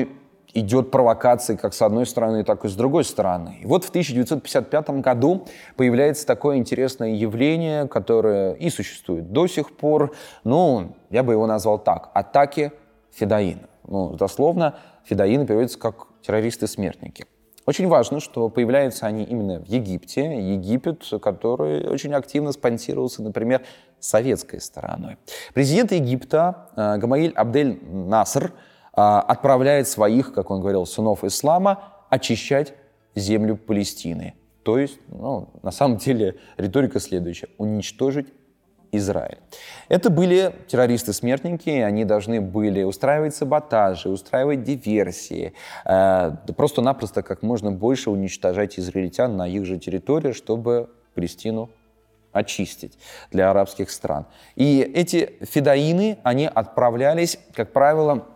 идет 0.54 0.90
провокация 0.90 1.56
как 1.56 1.74
с 1.74 1.82
одной 1.82 2.06
стороны, 2.06 2.44
так 2.44 2.64
и 2.64 2.68
с 2.68 2.74
другой 2.74 3.04
стороны. 3.04 3.58
И 3.62 3.66
вот 3.66 3.84
в 3.84 3.88
1955 3.88 4.90
году 5.00 5.46
появляется 5.76 6.26
такое 6.26 6.56
интересное 6.56 7.14
явление, 7.14 7.88
которое 7.88 8.52
и 8.54 8.70
существует 8.70 9.32
до 9.32 9.46
сих 9.46 9.76
пор. 9.76 10.14
Ну, 10.44 10.96
я 11.10 11.22
бы 11.22 11.32
его 11.32 11.46
назвал 11.46 11.78
так. 11.78 12.10
Атаки 12.14 12.72
федоина. 13.12 13.68
Ну, 13.86 14.14
дословно, 14.14 14.76
федоины 15.04 15.46
переводится 15.46 15.78
как 15.78 16.06
террористы-смертники. 16.22 17.26
Очень 17.64 17.86
важно, 17.86 18.18
что 18.18 18.48
появляются 18.48 19.06
они 19.06 19.22
именно 19.22 19.60
в 19.60 19.66
Египте. 19.66 20.52
Египет, 20.54 21.08
который 21.22 21.88
очень 21.88 22.12
активно 22.12 22.52
спонсировался, 22.52 23.22
например, 23.22 23.62
советской 24.00 24.60
стороной. 24.60 25.16
Президент 25.54 25.92
Египта 25.92 26.70
э, 26.74 26.96
Гамаиль 26.98 27.32
Абдель 27.32 27.78
Наср– 27.84 28.52
отправляет 28.94 29.88
своих, 29.88 30.32
как 30.32 30.50
он 30.50 30.60
говорил, 30.60 30.86
сынов 30.86 31.24
ислама 31.24 31.92
очищать 32.10 32.74
землю 33.14 33.56
Палестины. 33.56 34.34
То 34.62 34.78
есть, 34.78 34.98
ну, 35.08 35.48
на 35.62 35.70
самом 35.70 35.96
деле, 35.96 36.36
риторика 36.56 37.00
следующая– 37.00 37.48
уничтожить 37.58 38.28
Израиль. 38.92 39.38
Это 39.88 40.10
были 40.10 40.52
террористы-смертники, 40.68 41.70
они 41.70 42.04
должны 42.04 42.42
были 42.42 42.82
устраивать 42.82 43.34
саботажи, 43.34 44.10
устраивать 44.10 44.62
диверсии, 44.62 45.54
э, 45.86 46.32
просто-напросто 46.54 47.22
как 47.22 47.42
можно 47.42 47.72
больше 47.72 48.10
уничтожать 48.10 48.78
израильтян 48.78 49.36
на 49.36 49.48
их 49.48 49.64
же 49.64 49.78
территории, 49.78 50.32
чтобы 50.32 50.90
Палестину 51.14 51.70
очистить 52.32 52.98
для 53.30 53.50
арабских 53.50 53.90
стран. 53.90 54.26
И 54.56 54.80
эти 54.80 55.38
федоины, 55.40 56.18
они 56.22 56.46
отправлялись, 56.46 57.38
как 57.54 57.72
правило, 57.72 58.26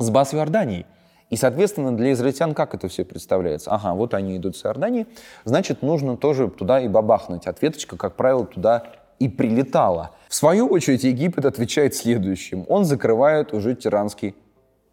с 0.00 0.10
баз 0.10 0.34
Иордании. 0.34 0.86
И, 1.28 1.36
соответственно, 1.36 1.96
для 1.96 2.12
израильтян 2.12 2.54
как 2.54 2.74
это 2.74 2.88
все 2.88 3.04
представляется? 3.04 3.70
Ага, 3.70 3.94
вот 3.94 4.14
они 4.14 4.36
идут 4.36 4.56
с 4.56 4.66
Иордании, 4.66 5.06
значит, 5.44 5.82
нужно 5.82 6.16
тоже 6.16 6.48
туда 6.48 6.80
и 6.80 6.88
бабахнуть. 6.88 7.46
Ответочка, 7.46 7.96
как 7.96 8.16
правило, 8.16 8.44
туда 8.44 8.82
и 9.20 9.28
прилетала. 9.28 10.10
В 10.28 10.34
свою 10.34 10.66
очередь, 10.66 11.04
Египет 11.04 11.44
отвечает 11.44 11.94
следующим. 11.94 12.64
Он 12.68 12.84
закрывает 12.84 13.52
уже 13.52 13.76
Тиранский 13.76 14.34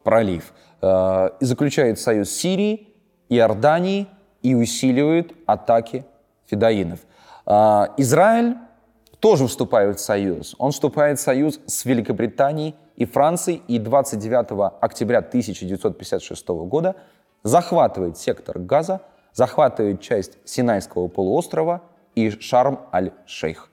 пролив 0.04 0.54
э, 0.82 1.30
и 1.40 1.46
заключает 1.46 2.00
союз 2.00 2.30
Сирии, 2.30 2.88
Иордании 3.30 4.08
и 4.42 4.54
усиливает 4.54 5.34
атаки 5.46 6.06
федоинов. 6.46 7.00
Э, 7.46 7.88
Израиль 7.98 8.58
тоже 9.20 9.48
вступает 9.48 10.00
в 10.00 10.02
союз. 10.02 10.56
Он 10.60 10.72
вступает 10.72 11.18
в 11.18 11.22
союз 11.22 11.60
с 11.66 11.86
Великобританией 11.86 12.76
и 12.98 13.06
Францией 13.06 13.62
и 13.68 13.80
29 13.80 14.74
октября 14.82 15.20
1956 15.20 16.48
года 16.48 16.96
захватывает 17.44 18.18
сектор 18.18 18.60
Газа, 18.60 19.02
захватывает 19.34 20.02
часть 20.02 20.38
Синайского 20.44 21.08
полуострова 21.08 21.84
и 22.16 22.32
Шарм-аль-Шейх. 22.32 23.70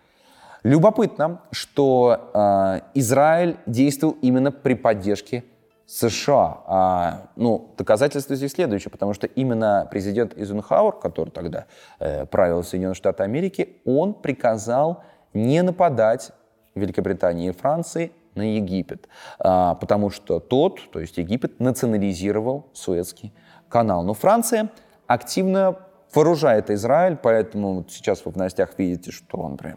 Любопытно, 0.62 1.40
что 1.50 2.30
э, 2.32 2.80
Израиль 2.94 3.56
действовал 3.66 4.16
именно 4.22 4.52
при 4.52 4.74
поддержке 4.74 5.44
США. 5.87 6.58
А, 6.66 7.28
ну, 7.37 7.74
доказательство 7.76 8.37
здесь 8.37 8.52
следующее, 8.52 8.90
потому 8.90 9.12
что 9.14 9.26
именно 9.26 9.87
президент 9.90 10.37
Эйзенхауэр, 10.37 10.94
который 10.94 11.30
тогда 11.30 11.66
э, 11.98 12.24
правил 12.26 12.62
Соединенные 12.62 12.94
Штаты 12.94 13.22
Америки, 13.22 13.76
он 13.84 14.14
приказал 14.14 15.02
не 15.34 15.62
нападать 15.62 16.32
Великобритании 16.74 17.48
и 17.48 17.52
Франции 17.52 18.12
на 18.34 18.56
Египет, 18.56 19.08
а, 19.38 19.74
потому 19.74 20.10
что 20.10 20.40
тот, 20.40 20.80
то 20.90 21.00
есть 21.00 21.18
Египет, 21.18 21.60
национализировал 21.60 22.66
Суэцкий 22.72 23.32
канал. 23.68 24.02
Но 24.04 24.14
Франция 24.14 24.70
активно 25.06 25.78
вооружает 26.14 26.70
Израиль, 26.70 27.16
поэтому 27.16 27.74
вот 27.74 27.90
сейчас 27.90 28.24
вы 28.24 28.32
в 28.32 28.36
новостях 28.36 28.78
видите, 28.78 29.10
что 29.10 29.38
он 29.38 29.56
прям 29.56 29.76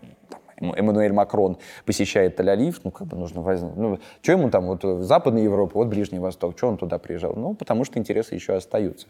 Эммануэль 0.59 1.13
Макрон 1.13 1.57
посещает 1.85 2.39
Тель-Авив, 2.39 2.81
ну, 2.83 2.91
как 2.91 3.07
бы 3.07 3.17
нужно 3.17 3.41
возьмать. 3.41 3.75
Ну, 3.75 3.99
что 4.21 4.31
ему 4.31 4.49
там, 4.49 4.65
вот 4.65 4.83
Западная 5.03 5.43
Европа, 5.43 5.73
вот 5.75 5.87
Ближний 5.87 6.19
Восток, 6.19 6.57
что 6.57 6.67
он 6.67 6.77
туда 6.77 6.97
приезжал? 6.97 7.35
Ну, 7.35 7.53
потому 7.53 7.83
что 7.85 7.99
интересы 7.99 8.35
еще 8.35 8.53
остаются. 8.53 9.07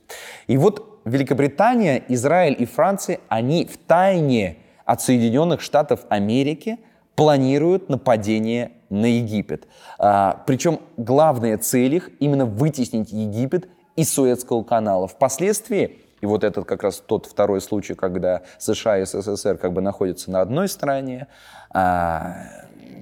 И 0.47 0.57
вот 0.57 0.99
Великобритания, 1.05 2.03
Израиль 2.09 2.55
и 2.59 2.65
Франция, 2.65 3.19
они 3.29 3.65
в 3.65 3.77
тайне 3.77 4.57
от 4.85 5.01
Соединенных 5.01 5.61
Штатов 5.61 6.05
Америки 6.09 6.79
планируют 7.15 7.89
нападение 7.89 8.71
на 8.89 9.05
Египет. 9.05 9.67
А, 9.97 10.43
причем 10.45 10.79
главная 10.97 11.57
цель 11.57 11.95
их 11.95 12.09
именно 12.19 12.45
вытеснить 12.45 13.11
Египет 13.11 13.67
из 13.95 14.11
Суэцкого 14.13 14.63
канала. 14.63 15.07
Впоследствии, 15.07 15.99
и 16.21 16.25
вот 16.25 16.43
этот 16.43 16.65
как 16.65 16.83
раз 16.83 17.03
тот 17.05 17.25
второй 17.25 17.61
случай, 17.61 17.93
когда 17.93 18.41
США 18.59 18.99
и 18.99 19.05
СССР 19.05 19.57
как 19.57 19.73
бы 19.73 19.81
находятся 19.81 20.31
на 20.31 20.41
одной 20.41 20.67
стороне, 20.67 21.27
а, 21.71 22.35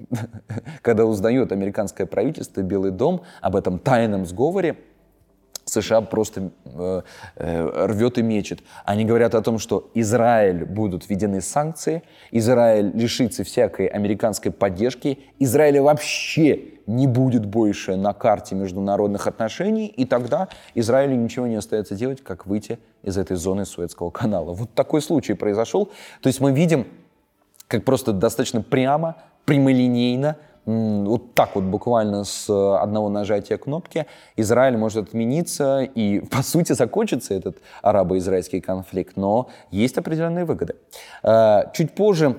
когда 0.82 1.06
узнает 1.06 1.52
американское 1.52 2.08
правительство, 2.08 2.62
Белый 2.62 2.92
дом 2.92 3.22
об 3.42 3.56
этом 3.56 3.80
тайном 3.80 4.26
сговоре, 4.26 4.78
США 5.66 6.02
просто 6.02 6.52
э, 6.66 7.02
э, 7.36 7.86
рвет 7.88 8.18
и 8.18 8.22
мечет. 8.22 8.60
Они 8.86 9.04
говорят 9.04 9.36
о 9.36 9.42
том, 9.42 9.60
что 9.60 9.90
Израиль 9.96 10.64
будут 10.66 11.10
введены 11.10 11.42
санкции, 11.42 12.04
Израиль 12.32 12.92
лишится 12.94 13.44
всякой 13.44 13.88
американской 13.88 14.52
поддержки, 14.52 15.20
Израиля 15.40 15.82
вообще 15.82 16.76
не 16.88 17.08
будет 17.08 17.46
больше 17.46 17.96
на 17.96 18.14
карте 18.14 18.54
международных 18.56 19.26
отношений, 19.28 19.88
и 19.88 20.06
тогда 20.06 20.50
Израилю 20.76 21.16
ничего 21.16 21.48
не 21.48 21.56
остается 21.56 21.96
делать, 21.96 22.24
как 22.24 22.46
выйти 22.46 22.78
из 23.02 23.18
этой 23.18 23.38
зоны 23.38 23.66
Суэцкого 23.66 24.12
канала. 24.12 24.54
Вот 24.54 24.74
такой 24.74 25.02
случай 25.02 25.34
произошел. 25.34 25.88
То 26.22 26.28
есть 26.28 26.40
мы 26.42 26.52
видим, 26.52 26.86
как 27.68 27.84
просто 27.84 28.14
достаточно 28.14 28.62
прямо, 28.62 29.16
прямолинейно 29.46 30.38
вот 30.66 31.34
так 31.36 31.56
вот 31.56 31.64
буквально 31.66 32.24
с 32.24 32.50
э, 32.50 32.78
одного 32.78 33.10
нажатия 33.10 33.58
кнопки 33.58 34.08
Израиль 34.36 34.78
может 34.78 35.10
отмениться 35.10 35.82
и, 35.84 36.20
по 36.32 36.42
сути, 36.42 36.74
закончится 36.74 37.34
этот 37.34 37.58
арабо-израильский 37.82 38.62
конфликт, 38.62 39.16
но 39.16 39.50
есть 39.72 39.98
определенные 39.98 40.46
выгоды. 40.46 40.76
Э, 41.24 41.64
чуть 41.74 41.94
позже 41.94 42.36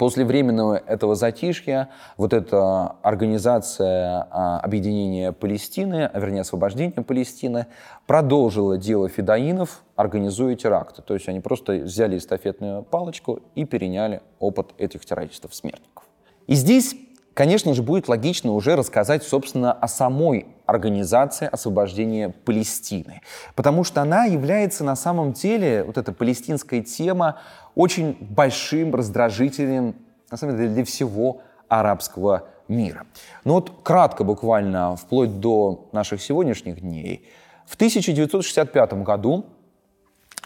После 0.00 0.24
временного 0.24 0.78
этого 0.78 1.14
затишья 1.14 1.90
вот 2.16 2.32
эта 2.32 2.96
организация 3.02 4.26
а, 4.30 4.58
объединения 4.60 5.30
Палестины, 5.30 6.06
а 6.10 6.18
вернее 6.18 6.40
освобождения 6.40 7.02
Палестины, 7.02 7.66
продолжила 8.06 8.78
дело 8.78 9.10
федоинов, 9.10 9.82
организуя 9.96 10.56
теракты. 10.56 11.02
То 11.02 11.12
есть 11.12 11.28
они 11.28 11.40
просто 11.40 11.74
взяли 11.74 12.16
эстафетную 12.16 12.82
палочку 12.82 13.40
и 13.54 13.66
переняли 13.66 14.22
опыт 14.38 14.70
этих 14.78 15.04
террористов-смертников. 15.04 16.04
И 16.46 16.54
здесь, 16.54 16.96
конечно 17.34 17.74
же, 17.74 17.82
будет 17.82 18.08
логично 18.08 18.52
уже 18.52 18.76
рассказать, 18.76 19.22
собственно, 19.22 19.72
о 19.72 19.88
самой 19.88 20.46
организации 20.66 21.48
освобождения 21.50 22.28
Палестины. 22.28 23.22
Потому 23.54 23.84
что 23.84 24.02
она 24.02 24.24
является 24.24 24.84
на 24.84 24.96
самом 24.96 25.32
деле, 25.32 25.84
вот 25.84 25.98
эта 25.98 26.12
палестинская 26.12 26.82
тема, 26.82 27.40
очень 27.74 28.16
большим 28.20 28.94
раздражителем, 28.94 29.96
на 30.30 30.36
самом 30.36 30.56
деле, 30.56 30.68
для 30.70 30.84
всего 30.84 31.40
арабского 31.68 32.48
мира. 32.68 33.06
Но 33.44 33.54
вот 33.54 33.82
кратко 33.82 34.24
буквально, 34.24 34.96
вплоть 34.96 35.40
до 35.40 35.88
наших 35.92 36.22
сегодняшних 36.22 36.80
дней, 36.80 37.28
в 37.66 37.74
1965 37.74 38.94
году 39.02 39.46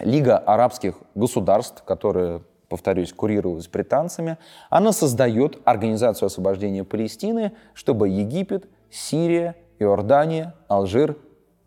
Лига 0.00 0.38
арабских 0.38 0.96
государств, 1.14 1.82
которая, 1.84 2.42
повторюсь, 2.74 3.12
курировалась 3.12 3.68
британцами, 3.68 4.36
она 4.68 4.90
создает 4.90 5.60
Организацию 5.64 6.26
освобождения 6.26 6.82
Палестины, 6.82 7.52
чтобы 7.72 8.08
Египет, 8.08 8.68
Сирия, 8.90 9.54
Иордания, 9.78 10.56
Алжир 10.66 11.16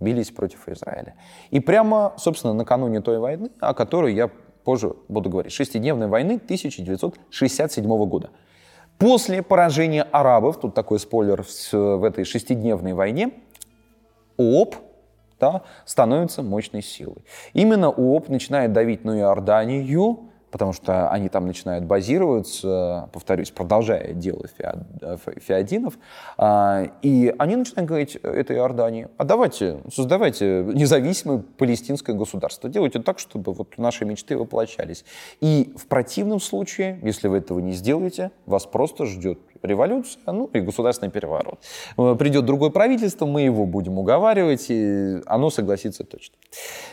бились 0.02 0.32
против 0.32 0.68
Израиля. 0.68 1.16
И 1.50 1.62
прямо, 1.62 2.14
собственно, 2.18 2.54
накануне 2.54 3.00
той 3.00 3.20
войны, 3.20 3.52
о 3.62 3.74
которой 3.74 4.16
я 4.16 4.30
позже 4.66 4.98
буду 5.08 5.30
говорить, 5.30 5.54
шестидневной 5.54 6.08
войны 6.08 6.42
1967 6.44 8.06
года. 8.06 8.32
После 8.98 9.42
поражения 9.42 10.04
арабов, 10.04 10.60
тут 10.60 10.74
такой 10.74 11.00
спойлер 11.00 11.46
в 11.72 12.04
этой 12.04 12.26
шестидневной 12.26 12.92
войне, 12.92 13.32
ООП 14.38 14.76
да, 15.40 15.62
становится 15.86 16.42
мощной 16.44 16.82
силой. 16.82 17.24
Именно 17.54 17.88
ООП 17.88 18.28
начинает 18.28 18.74
давить 18.74 19.06
на 19.06 19.18
Иорданию, 19.20 20.32
потому 20.52 20.74
что 20.74 21.10
они 21.10 21.30
там 21.30 21.46
начинают 21.46 21.86
базироваться, 21.86 23.10
повторюсь, 23.12 23.52
продолжая 23.52 24.14
дело 24.14 24.46
феодинов, 25.38 25.98
а, 26.38 26.84
и 27.02 27.34
они 27.38 27.56
начинают 27.56 27.88
говорить 27.88 28.16
этой 28.16 28.58
Иордании, 28.58 29.08
а 29.18 29.24
давайте, 29.24 29.80
создавайте 29.94 30.64
независимое 30.74 31.44
палестинское 31.58 32.16
государство, 32.16 32.70
делайте 32.70 33.00
так, 33.00 33.20
чтобы 33.20 33.54
вот 33.54 33.78
наши 33.78 34.06
мечты 34.06 34.38
воплощались. 34.38 35.04
И 35.42 35.74
в 35.78 35.88
противном 35.88 36.40
случае, 36.40 37.00
если 37.04 37.28
вы 37.28 37.38
этого 37.38 37.60
не 37.60 37.74
сделаете, 37.74 38.32
вас 38.46 38.66
просто 38.66 39.06
ждет 39.06 39.40
революция, 39.64 40.22
ну 40.28 40.50
и 40.54 40.60
государственный 40.60 41.12
переворот. 41.12 41.60
Э, 41.98 42.16
придет 42.18 42.46
другое 42.46 42.70
правительство, 42.70 43.26
мы 43.26 43.42
его 43.42 43.66
будем 43.66 43.98
уговаривать, 43.98 44.66
и 44.70 45.22
оно 45.26 45.50
согласится 45.50 46.04
точно. 46.04 46.36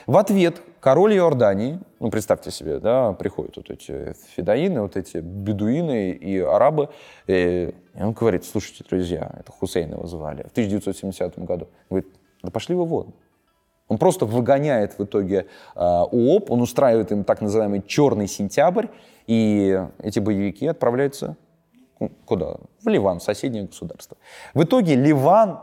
В 0.07 0.17
ответ 0.17 0.61
король 0.81 1.15
Иордании, 1.15 1.81
ну 2.01 2.11
представьте 2.11 2.51
себе, 2.51 2.79
да, 2.79 3.13
приходят 3.13 3.57
вот 3.57 3.71
эти 3.71 4.15
федоины, 4.37 4.83
вот 4.83 4.97
эти 4.97 5.19
бедуины 5.19 6.11
и 6.11 6.39
арабы, 6.39 6.91
и 7.27 7.75
он 7.95 8.13
говорит, 8.13 8.45
слушайте, 8.45 8.85
друзья, 8.89 9.31
это 9.39 9.53
Хусейн 9.53 9.93
его 9.93 10.07
звали, 10.07 10.43
в 10.43 10.53
1970 10.53 11.39
году, 11.41 11.69
говорит, 11.89 12.09
да 12.43 12.51
пошли 12.51 12.75
вы 12.75 12.85
вон, 12.85 13.15
он 13.89 13.99
просто 13.99 14.27
выгоняет 14.27 14.99
в 14.99 15.05
итоге 15.05 15.47
э, 15.75 15.81
УОП, 15.81 16.51
он 16.51 16.63
устраивает 16.63 17.13
им 17.13 17.25
так 17.25 17.41
называемый 17.41 17.83
черный 17.87 18.27
сентябрь, 18.27 18.87
и 19.27 19.81
эти 20.03 20.19
боевики 20.19 20.67
отправляются 20.67 21.37
Куда? 22.25 22.57
В 22.83 22.89
Ливан, 22.89 23.19
в 23.19 23.23
соседнее 23.23 23.65
государство. 23.65 24.17
В 24.53 24.65
итоге 24.65 24.97
Ливан, 24.97 25.61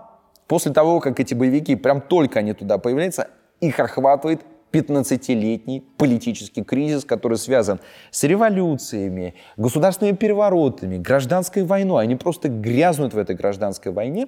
после 0.48 0.72
того, 0.72 1.00
как 1.00 1.20
эти 1.20 1.34
боевики, 1.34 1.76
прям 1.76 2.02
только 2.02 2.40
они 2.40 2.54
туда 2.54 2.78
появляются, 2.78 3.30
их 3.60 3.80
охватывает 3.80 4.42
15-летний 4.72 5.82
политический 5.98 6.64
кризис, 6.64 7.04
который 7.04 7.38
связан 7.38 7.82
с 8.10 8.24
революциями, 8.24 9.36
государственными 9.58 10.16
переворотами, 10.16 10.98
гражданской 10.98 11.64
войной. 11.64 12.04
Они 12.04 12.16
просто 12.16 12.48
грязнут 12.50 13.14
в 13.14 13.18
этой 13.18 13.36
гражданской 13.36 13.92
войне. 13.92 14.28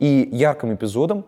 И 0.00 0.28
ярким 0.32 0.74
эпизодом, 0.74 1.24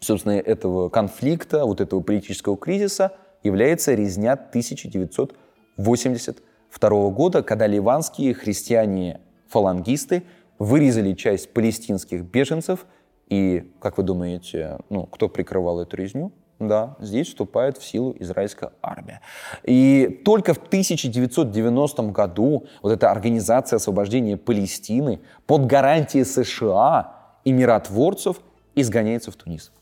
собственно, 0.00 0.32
этого 0.32 0.88
конфликта, 0.88 1.66
вот 1.66 1.82
этого 1.82 2.00
политического 2.00 2.56
кризиса 2.56 3.12
является 3.42 3.92
резня 3.94 4.32
1982 4.32 7.10
года, 7.10 7.42
когда 7.42 7.66
ливанские 7.66 8.32
христиане 8.32 9.20
фалангисты 9.54 10.24
вырезали 10.58 11.14
часть 11.14 11.52
палестинских 11.52 12.24
беженцев, 12.24 12.86
и, 13.28 13.72
как 13.80 13.98
вы 13.98 14.02
думаете, 14.02 14.78
ну, 14.90 15.06
кто 15.06 15.28
прикрывал 15.28 15.80
эту 15.80 15.96
резню? 15.96 16.32
Да, 16.58 16.96
здесь 17.00 17.28
вступает 17.28 17.78
в 17.78 17.84
силу 17.84 18.14
израильская 18.18 18.72
армия. 18.82 19.20
И 19.64 20.22
только 20.24 20.54
в 20.54 20.58
1990 20.58 22.02
году 22.10 22.66
вот 22.82 22.92
эта 22.92 23.10
организация 23.10 23.76
освобождения 23.76 24.36
Палестины 24.36 25.20
под 25.46 25.66
гарантией 25.66 26.24
США 26.24 27.12
и 27.44 27.52
миротворцев 27.52 28.40
изгоняется 28.74 29.30
в 29.30 29.36
Тунис. 29.36 29.72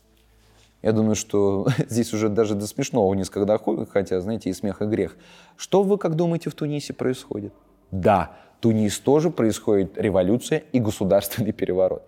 Я 0.81 0.91
думаю, 0.91 1.15
что 1.15 1.67
здесь 1.89 2.13
уже 2.13 2.29
даже 2.29 2.55
до 2.55 2.67
смешного 2.67 3.13
несколько 3.13 3.45
доходит, 3.45 3.89
хотя, 3.91 4.19
знаете, 4.21 4.49
и 4.49 4.53
смех, 4.53 4.81
и 4.81 4.85
грех. 4.85 5.15
Что 5.57 5.83
вы, 5.83 5.97
как 5.97 6.15
думаете, 6.15 6.49
в 6.49 6.55
Тунисе 6.55 6.93
происходит? 6.93 7.53
Да, 7.91 8.35
Тунис 8.63 8.97
тоже 8.97 9.29
происходит 9.29 9.97
революция 9.97 10.63
и 10.71 10.79
государственный 10.79 11.51
переворот. 11.51 12.07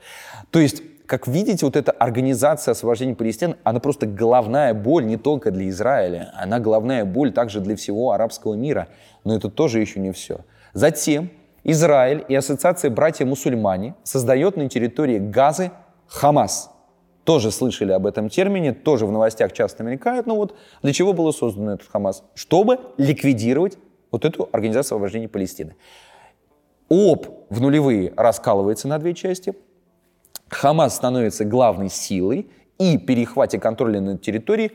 То 0.51 0.59
есть 0.59 0.83
как 1.05 1.27
видите, 1.27 1.65
вот 1.65 1.75
эта 1.75 1.91
организация 1.91 2.71
освобождения 2.71 3.13
Палестины, 3.13 3.57
она 3.63 3.81
просто 3.81 4.07
головная 4.07 4.73
боль 4.73 5.05
не 5.05 5.17
только 5.17 5.51
для 5.51 5.67
Израиля, 5.67 6.31
она 6.33 6.59
головная 6.59 7.03
боль 7.03 7.33
также 7.33 7.59
для 7.59 7.75
всего 7.75 8.11
арабского 8.11 8.53
мира. 8.55 8.87
Но 9.25 9.35
это 9.35 9.49
тоже 9.49 9.81
еще 9.81 9.99
не 9.99 10.13
все. 10.13 10.45
Затем 10.73 11.29
Израиль 11.65 12.23
и 12.29 12.33
Ассоциация 12.33 12.89
братья-мусульмане 12.89 13.93
создает 14.03 14.55
на 14.55 14.69
территории 14.69 15.19
Газы 15.19 15.71
Хамас. 16.07 16.71
Тоже 17.25 17.51
слышали 17.51 17.91
об 17.91 18.07
этом 18.07 18.29
термине, 18.29 18.73
тоже 18.73 19.05
в 19.05 19.11
новостях 19.11 19.51
часто 19.51 19.83
мелькает. 19.83 20.25
Но 20.25 20.37
вот 20.37 20.55
для 20.81 20.93
чего 20.93 21.11
было 21.11 21.31
создано 21.31 21.73
этот 21.73 21.89
Хамас? 21.89 22.23
Чтобы 22.33 22.79
ликвидировать 22.97 23.77
вот 24.09 24.23
эту 24.23 24.47
организацию 24.53 24.95
освобождения 24.95 25.27
Палестины. 25.27 25.75
ООП 26.89 27.47
в 27.49 27.61
нулевые 27.61 28.13
раскалывается 28.15 28.87
на 28.87 28.97
две 28.99 29.13
части. 29.13 29.53
Хамас 30.49 30.95
становится 30.95 31.45
главной 31.45 31.89
силой 31.89 32.49
и 32.77 32.97
перехвате 32.97 33.59
контроля 33.59 33.99
над 33.99 34.21
территорией, 34.21 34.71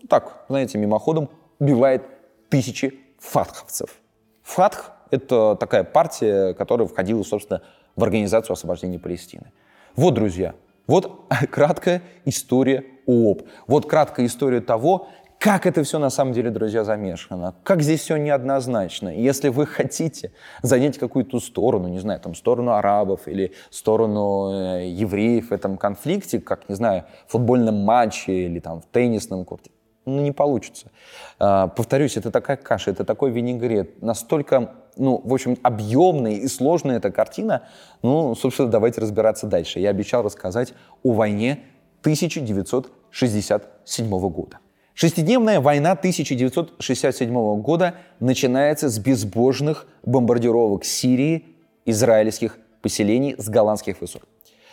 ну, 0.00 0.08
так, 0.08 0.44
знаете, 0.48 0.78
мимоходом, 0.78 1.30
убивает 1.58 2.02
тысячи 2.48 3.00
фатховцев. 3.18 3.96
Фатх— 4.42 4.92
это 5.10 5.56
такая 5.58 5.84
партия, 5.84 6.54
которая 6.54 6.86
входила, 6.86 7.22
собственно, 7.22 7.62
в 7.96 8.04
Организацию 8.04 8.52
освобождения 8.52 8.98
Палестины. 8.98 9.52
Вот, 9.94 10.14
друзья, 10.14 10.54
вот 10.86 11.22
краткая 11.50 12.02
история 12.24 12.84
ООП. 13.06 13.42
Вот 13.66 13.88
краткая 13.88 14.26
история 14.26 14.60
того, 14.60 15.08
как 15.38 15.66
это 15.66 15.82
все 15.82 15.98
на 15.98 16.10
самом 16.10 16.32
деле, 16.32 16.50
друзья, 16.50 16.84
замешано, 16.84 17.54
как 17.62 17.82
здесь 17.82 18.00
все 18.00 18.16
неоднозначно. 18.16 19.08
Если 19.08 19.48
вы 19.48 19.66
хотите 19.66 20.32
занять 20.62 20.98
какую-то 20.98 21.40
сторону, 21.40 21.88
не 21.88 21.98
знаю, 21.98 22.20
там, 22.20 22.34
сторону 22.34 22.72
арабов 22.72 23.28
или 23.28 23.52
сторону 23.70 24.52
э, 24.52 24.88
евреев 24.88 25.50
в 25.50 25.52
этом 25.52 25.76
конфликте, 25.76 26.40
как, 26.40 26.68
не 26.68 26.74
знаю, 26.74 27.04
в 27.26 27.32
футбольном 27.32 27.76
матче 27.76 28.32
или 28.32 28.60
там 28.60 28.80
в 28.80 28.86
теннисном 28.86 29.44
корте, 29.44 29.70
ну, 30.06 30.22
не 30.22 30.32
получится. 30.32 30.90
А, 31.38 31.68
повторюсь, 31.68 32.16
это 32.16 32.30
такая 32.30 32.56
каша, 32.56 32.92
это 32.92 33.04
такой 33.04 33.30
винегрет, 33.30 34.02
настолько, 34.02 34.72
ну, 34.96 35.20
в 35.22 35.34
общем, 35.34 35.58
объемная 35.62 36.34
и 36.34 36.48
сложная 36.48 36.96
эта 36.96 37.10
картина. 37.10 37.62
Ну, 38.02 38.34
собственно, 38.34 38.68
давайте 38.68 39.00
разбираться 39.00 39.46
дальше. 39.46 39.80
Я 39.80 39.90
обещал 39.90 40.22
рассказать 40.22 40.74
о 41.02 41.12
войне 41.12 41.60
1967 42.02 44.30
года. 44.30 44.58
Шестидневная 44.96 45.60
война 45.60 45.92
1967 45.92 47.60
года 47.60 47.96
начинается 48.18 48.88
с 48.88 48.98
безбожных 48.98 49.86
бомбардировок 50.06 50.86
Сирии, 50.86 51.44
израильских 51.84 52.56
поселений 52.80 53.34
с 53.36 53.46
голландских 53.46 54.00
высот. 54.00 54.22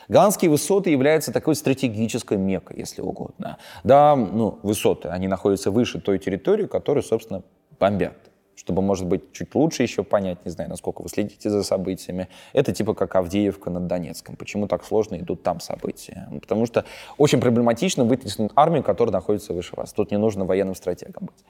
Голландские 0.08 0.50
высоты 0.50 0.92
являются 0.92 1.34
такой 1.34 1.56
стратегической 1.56 2.38
мекой, 2.38 2.78
если 2.78 3.02
угодно. 3.02 3.58
Да, 3.84 4.16
ну, 4.16 4.60
высоты, 4.64 5.10
они 5.10 5.28
находятся 5.28 5.72
выше 5.72 6.00
той 6.00 6.20
территории, 6.20 6.68
которую, 6.68 7.04
собственно, 7.04 7.44
бомбят 7.78 8.16
чтобы, 8.64 8.82
может 8.82 9.06
быть, 9.06 9.34
чуть 9.34 9.54
лучше 9.56 9.84
еще 9.84 10.04
понять, 10.04 10.46
не 10.46 10.52
знаю, 10.52 10.70
насколько 10.70 11.02
вы 11.02 11.10
следите 11.10 11.50
за 11.50 11.64
событиями. 11.64 12.30
Это 12.54 12.72
типа 12.72 12.94
как 12.94 13.16
Авдеевка 13.16 13.70
над 13.70 13.88
Донецком. 13.88 14.38
Почему 14.38 14.68
так 14.68 14.86
сложно 14.86 15.18
идут 15.18 15.44
там 15.44 15.60
события? 15.60 16.28
Ну, 16.32 16.40
потому 16.40 16.66
что 16.66 16.86
очень 17.18 17.42
проблематично 17.42 18.06
вытеснить 18.06 18.52
армию, 18.56 18.82
которая 18.82 19.12
находится 19.12 19.54
выше 19.54 19.76
вас. 19.76 19.92
Тут 19.92 20.12
не 20.12 20.18
нужно 20.18 20.46
военным 20.46 20.76
стратегом 20.76 21.28
быть. 21.28 21.46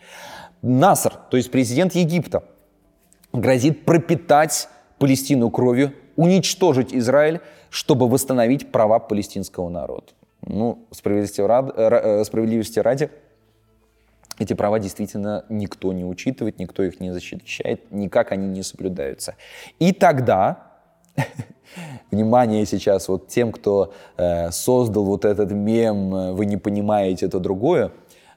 Наср, 0.63 1.13
то 1.30 1.38
есть 1.38 1.52
президент 1.52 1.93
Египта, 1.93 2.43
грозит 3.32 3.86
пропитать 3.86 4.67
Палестину 4.97 5.52
кровью, 5.52 5.93
уничтожить 6.15 6.93
Израиль, 6.95 7.41
чтобы 7.69 8.08
восстановить 8.08 8.71
права 8.71 8.99
палестинского 8.99 9.69
народа. 9.69 10.08
Ну, 10.45 10.86
справедливости 10.91 11.41
ради, 11.41 11.71
э, 11.76 12.23
справедливости 12.23 12.80
ради 12.80 13.10
эти 14.39 14.54
права 14.54 14.80
действительно 14.80 15.46
никто 15.50 15.93
не 15.93 16.06
учитывает, 16.06 16.60
никто 16.60 16.84
их 16.84 17.00
не 17.00 17.12
защищает, 17.12 17.91
никак 17.91 18.32
они 18.32 18.48
не 18.48 18.63
соблюдаются. 18.63 19.36
И 19.80 19.91
тогда, 19.93 20.72
внимание 22.12 22.65
сейчас 22.65 23.08
вот 23.08 23.28
тем, 23.28 23.52
кто 23.52 23.93
э, 24.17 24.52
создал 24.52 25.06
вот 25.06 25.26
этот 25.26 25.52
мем 25.52 26.15
э, 26.15 26.32
«Вы 26.34 26.46
не 26.46 26.58
понимаете 26.58 27.28
это 27.28 27.39
другое», 27.39 27.91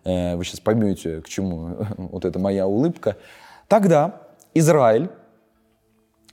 э, 0.05 0.37
вы 0.37 0.45
сейчас 0.45 0.61
поймете, 0.61 1.23
к 1.23 1.29
чему 1.29 1.77
вот 1.97 2.25
эта 2.25 2.39
моя 2.39 2.67
улыбка, 2.67 3.17
тогда 3.69 4.21
Израиль, 4.55 5.09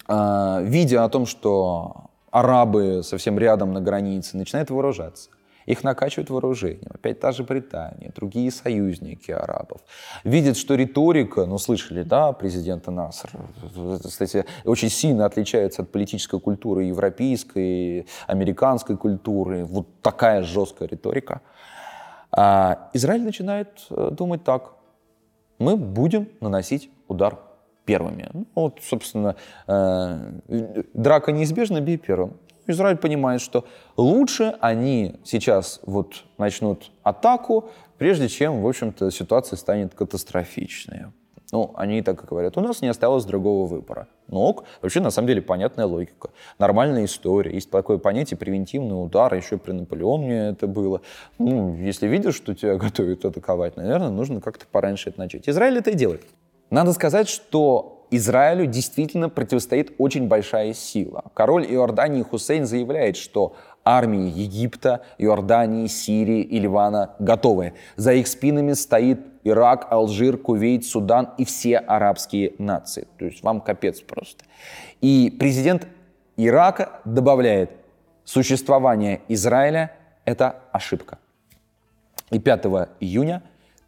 э, 0.08 0.60
видя 0.64 1.06
о 1.06 1.10
том, 1.10 1.26
что 1.26 2.10
арабы 2.32 3.02
совсем 3.04 3.38
рядом 3.38 3.74
на 3.74 3.80
границе, 3.80 4.38
начинает 4.38 4.72
вооружаться. 4.72 5.30
Их 5.66 5.84
накачивают 5.84 6.30
вооружением. 6.30 6.92
Опять 6.94 7.20
та 7.20 7.32
же 7.32 7.44
Британия, 7.44 8.12
другие 8.16 8.52
союзники 8.52 9.32
арабов. 9.32 9.82
Видят, 10.24 10.58
что 10.58 10.76
риторика, 10.76 11.46
ну, 11.46 11.58
слышали, 11.58 12.04
да, 12.04 12.32
президента 12.34 12.92
Наср, 12.92 13.30
кстати, 14.04 14.46
очень 14.66 14.90
сильно 14.90 15.26
отличается 15.26 15.82
от 15.82 15.92
политической 15.92 16.40
культуры 16.40 16.84
европейской, 16.84 18.08
американской 18.28 18.98
культуры. 18.98 19.66
Вот 19.66 19.88
такая 20.02 20.44
жесткая 20.44 20.88
риторика. 20.88 21.42
А 22.32 22.90
Израиль 22.94 23.24
начинает 23.24 23.70
э, 23.90 24.10
думать 24.12 24.44
так. 24.44 24.74
Мы 25.60 25.78
будем 25.78 26.28
наносить 26.42 26.90
удар 27.08 27.38
первыми. 27.86 28.30
Ну, 28.34 28.48
вот, 28.56 28.80
собственно, 28.82 29.36
э, 29.68 30.84
драка 30.94 31.32
неизбежна, 31.32 31.82
бей 31.82 31.98
первым. 31.98 32.38
Израиль 32.68 32.98
понимает, 32.98 33.42
что 33.42 33.66
лучше 33.98 34.56
они 34.62 35.16
сейчас 35.24 35.80
вот 35.86 36.24
начнут 36.38 36.92
атаку, 37.04 37.70
прежде 37.98 38.30
чем, 38.30 38.62
в 38.62 38.68
общем-то, 38.68 39.12
ситуация 39.12 39.58
станет 39.58 39.94
катастрофичной. 39.94 41.08
Ну, 41.52 41.72
они 41.76 42.02
так 42.02 42.24
и 42.24 42.26
говорят, 42.26 42.58
у 42.58 42.62
нас 42.62 42.82
не 42.82 42.88
осталось 42.88 43.26
другого 43.26 43.68
выбора. 43.68 44.08
Ну 44.28 44.40
ок, 44.40 44.64
вообще 44.82 45.02
на 45.02 45.12
самом 45.12 45.28
деле 45.28 45.42
понятная 45.44 45.86
логика. 45.86 46.32
Нормальная 46.58 47.06
история. 47.06 47.54
Есть 47.54 47.70
такое 47.70 48.00
понятие 48.00 48.40
превентивный 48.40 48.96
удар, 48.96 49.32
еще 49.36 49.60
при 49.60 49.72
Наполеоне 49.72 50.50
это 50.50 50.66
было. 50.66 51.02
Ну, 51.38 51.76
если 51.76 52.08
видишь, 52.08 52.36
что 52.36 52.56
тебя 52.56 52.76
готовят 52.78 53.24
атаковать, 53.24 53.78
наверное, 53.78 54.10
нужно 54.10 54.42
как-то 54.42 54.66
пораньше 54.66 55.10
это 55.10 55.20
начать. 55.20 55.48
Израиль 55.48 55.78
это 55.78 55.92
и 55.92 55.94
делает. 55.94 56.24
Надо 56.72 56.92
сказать, 56.92 57.30
что 57.30 57.93
Израилю 58.16 58.68
действительно 58.68 59.28
противостоит 59.30 59.94
очень 59.98 60.28
большая 60.28 60.74
сила. 60.74 61.24
Король 61.34 61.66
Иордании 61.66 62.22
Хусейн 62.22 62.66
заявляет, 62.66 63.18
что 63.18 63.56
армии 63.84 64.30
Египта, 64.30 65.02
Иордании, 65.18 65.88
Сирии 65.88 66.42
и 66.42 66.60
Ливана 66.60 67.16
готовы. 67.18 67.74
За 67.96 68.14
их 68.14 68.28
спинами 68.28 68.74
стоит 68.74 69.20
Ирак, 69.44 69.88
Алжир, 69.92 70.38
Кувейт, 70.38 70.86
Судан 70.86 71.30
и 71.38 71.46
все 71.46 71.78
арабские 71.78 72.54
нации. 72.60 73.08
То 73.18 73.26
есть 73.26 73.44
вам 73.44 73.62
капец 73.62 74.02
просто. 74.02 74.46
И 75.02 75.36
президент 75.40 75.88
Ирака 76.38 77.02
добавляет, 77.06 77.72
существование 78.26 79.22
Израиля– 79.28 79.92
это 80.26 80.62
ошибка. 80.72 81.18
И 82.30 82.40
5 82.40 82.66
июня 83.00 83.44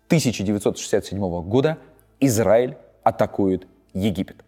1967 0.07 1.19
года 1.43 1.77
Израиль 2.19 2.77
атакует 3.03 3.67
Египет. 3.95 4.43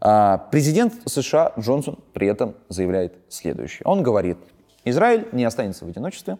А, 0.00 0.38
президент 0.50 0.94
США 1.06 1.52
Джонсон 1.58 2.00
при 2.12 2.26
этом 2.26 2.56
заявляет 2.68 3.14
следующее. 3.28 3.82
Он 3.84 4.02
говорит, 4.02 4.38
Израиль 4.84 5.28
не 5.30 5.44
останется 5.44 5.84
в 5.84 5.88
одиночестве, 5.88 6.38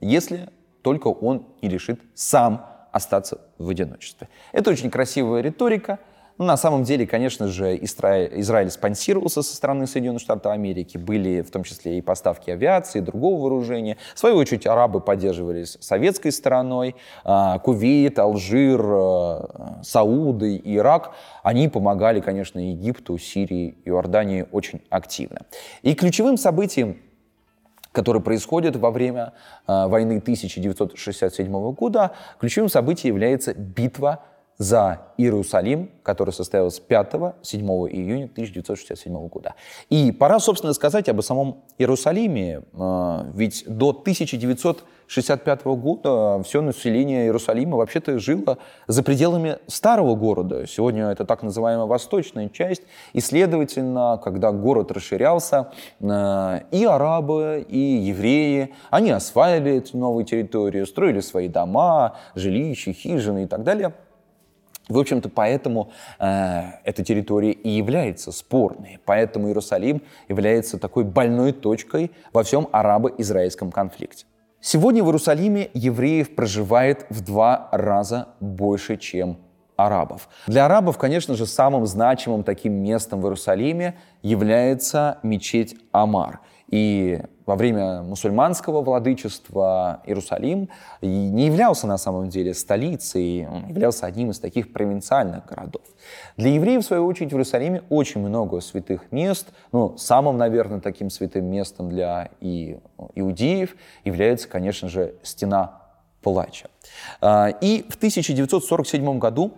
если 0.00 0.48
только 0.82 1.08
он 1.08 1.46
не 1.62 1.68
решит 1.68 2.00
сам 2.14 2.66
остаться 2.90 3.40
в 3.58 3.68
одиночестве. 3.68 4.28
Это 4.52 4.70
очень 4.70 4.90
красивая 4.90 5.40
риторика, 5.42 6.00
ну, 6.38 6.44
на 6.44 6.56
самом 6.58 6.82
деле, 6.84 7.06
конечно 7.06 7.48
же, 7.48 7.78
Израиль, 7.82 8.40
Израиль 8.40 8.70
спонсировался 8.70 9.42
со 9.42 9.56
стороны 9.56 9.86
Соединенных 9.86 10.20
Штатов 10.20 10.52
Америки. 10.52 10.98
Были 10.98 11.40
в 11.40 11.50
том 11.50 11.64
числе 11.64 11.96
и 11.96 12.02
поставки 12.02 12.50
авиации, 12.50 12.98
и 12.98 13.00
другого 13.00 13.40
вооружения. 13.40 13.96
В 14.14 14.18
свою 14.18 14.36
очередь, 14.36 14.66
арабы 14.66 15.00
поддерживались 15.00 15.78
советской 15.80 16.32
стороной. 16.32 16.94
А, 17.24 17.58
Кувейт, 17.58 18.18
Алжир, 18.18 18.80
а, 18.84 19.80
Сауды, 19.82 20.60
Ирак. 20.62 21.12
Они 21.42 21.68
помогали, 21.68 22.20
конечно, 22.20 22.58
Египту, 22.58 23.16
Сирии, 23.16 23.78
Иордании 23.86 24.46
очень 24.52 24.82
активно. 24.90 25.46
И 25.82 25.94
ключевым 25.94 26.36
событием 26.36 26.98
которое 27.92 28.20
происходит 28.20 28.76
во 28.76 28.90
время 28.90 29.32
э, 29.66 29.86
войны 29.86 30.18
1967 30.18 31.72
года, 31.72 32.12
ключевым 32.38 32.68
событием 32.68 33.14
является 33.14 33.54
битва 33.54 34.22
за 34.58 35.02
Иерусалим, 35.18 35.90
который 36.02 36.32
состоялась 36.32 36.80
5-7 36.86 37.32
июня 37.90 38.24
1967 38.24 39.28
года. 39.28 39.54
И 39.90 40.12
пора, 40.12 40.38
собственно, 40.38 40.72
сказать 40.72 41.08
об 41.08 41.20
самом 41.22 41.64
Иерусалиме, 41.78 42.62
а, 42.74 43.26
ведь 43.34 43.64
до 43.66 43.92
1965 43.92 45.64
года 45.76 46.42
все 46.42 46.62
население 46.62 47.24
Иерусалима 47.24 47.76
вообще-то 47.76 48.18
жило 48.18 48.58
за 48.86 49.02
пределами 49.02 49.58
старого 49.66 50.14
города. 50.14 50.66
Сегодня 50.66 51.06
это 51.10 51.24
так 51.24 51.42
называемая 51.42 51.86
восточная 51.86 52.48
часть, 52.48 52.82
и, 53.12 53.20
следовательно, 53.20 54.20
когда 54.22 54.52
город 54.52 54.90
расширялся, 54.90 55.72
а, 56.00 56.62
и 56.70 56.84
арабы, 56.84 57.66
и 57.68 57.78
евреи, 57.78 58.74
они 58.90 59.10
осваивали 59.10 59.76
эти 59.76 59.96
новые 59.96 60.24
территории, 60.24 60.84
строили 60.84 61.20
свои 61.20 61.48
дома, 61.48 62.16
жилища, 62.34 62.92
хижины 62.92 63.44
и 63.44 63.46
так 63.46 63.62
далее– 63.62 63.92
в 64.88 64.98
общем-то, 64.98 65.28
поэтому 65.28 65.90
э, 66.18 66.62
эта 66.84 67.04
территория 67.04 67.52
и 67.52 67.68
является 67.70 68.30
спорной. 68.30 68.98
Поэтому 69.04 69.48
Иерусалим 69.48 70.02
является 70.28 70.78
такой 70.78 71.04
больной 71.04 71.52
точкой 71.52 72.12
во 72.32 72.42
всем 72.44 72.68
арабо-израильском 72.70 73.72
конфликте. 73.72 74.26
Сегодня 74.60 75.02
в 75.02 75.06
Иерусалиме 75.06 75.70
евреев 75.74 76.34
проживает 76.34 77.06
в 77.10 77.24
два 77.24 77.68
раза 77.72 78.28
больше, 78.40 78.96
чем 78.96 79.38
арабов. 79.76 80.28
Для 80.46 80.64
арабов, 80.66 80.98
конечно 80.98 81.34
же, 81.34 81.46
самым 81.46 81.86
значимым 81.86 82.44
таким 82.44 82.72
местом 82.72 83.20
в 83.20 83.26
Иерусалиме 83.26 83.96
является 84.22 85.18
мечеть 85.22 85.76
Амар. 85.92 86.40
И 86.68 87.20
во 87.46 87.54
время 87.54 88.02
мусульманского 88.02 88.82
владычества 88.82 90.02
Иерусалим 90.04 90.68
не 91.00 91.46
являлся 91.46 91.86
на 91.86 91.96
самом 91.96 92.28
деле 92.28 92.52
столицей, 92.54 93.46
он 93.46 93.68
являлся 93.68 94.06
одним 94.06 94.30
из 94.30 94.40
таких 94.40 94.72
провинциальных 94.72 95.46
городов. 95.46 95.82
Для 96.36 96.50
евреев, 96.50 96.82
в 96.82 96.86
свою 96.86 97.06
очередь, 97.06 97.30
в 97.30 97.34
Иерусалиме 97.34 97.82
очень 97.88 98.20
много 98.20 98.60
святых 98.60 99.12
мест. 99.12 99.48
Ну, 99.72 99.96
самым, 99.96 100.36
наверное, 100.36 100.80
таким 100.80 101.08
святым 101.08 101.46
местом 101.46 101.88
для 101.88 102.30
и, 102.40 102.78
иудеев 103.14 103.76
является, 104.04 104.48
конечно 104.48 104.88
же, 104.88 105.14
стена 105.22 105.82
плача. 106.22 106.68
А, 107.20 107.48
и 107.60 107.84
в 107.88 107.94
1947 107.96 109.18
году 109.18 109.52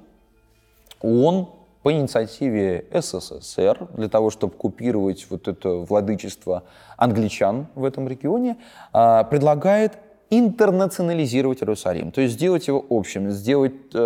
он 1.00 1.48
по 1.82 1.92
инициативе 1.92 2.86
СССР 2.92 3.88
для 3.94 4.08
того, 4.08 4.30
чтобы 4.30 4.54
купировать 4.54 5.26
вот 5.30 5.48
это 5.48 5.70
владычество 5.70 6.64
англичан 6.96 7.68
в 7.74 7.84
этом 7.84 8.08
регионе, 8.08 8.56
а, 8.92 9.24
предлагает 9.24 9.98
интернационализировать 10.30 11.62
Иерусалим, 11.62 12.10
то 12.10 12.20
есть 12.20 12.34
сделать 12.34 12.68
его 12.68 12.84
общим, 12.90 13.30
сделать 13.30 13.72
э, 13.94 13.98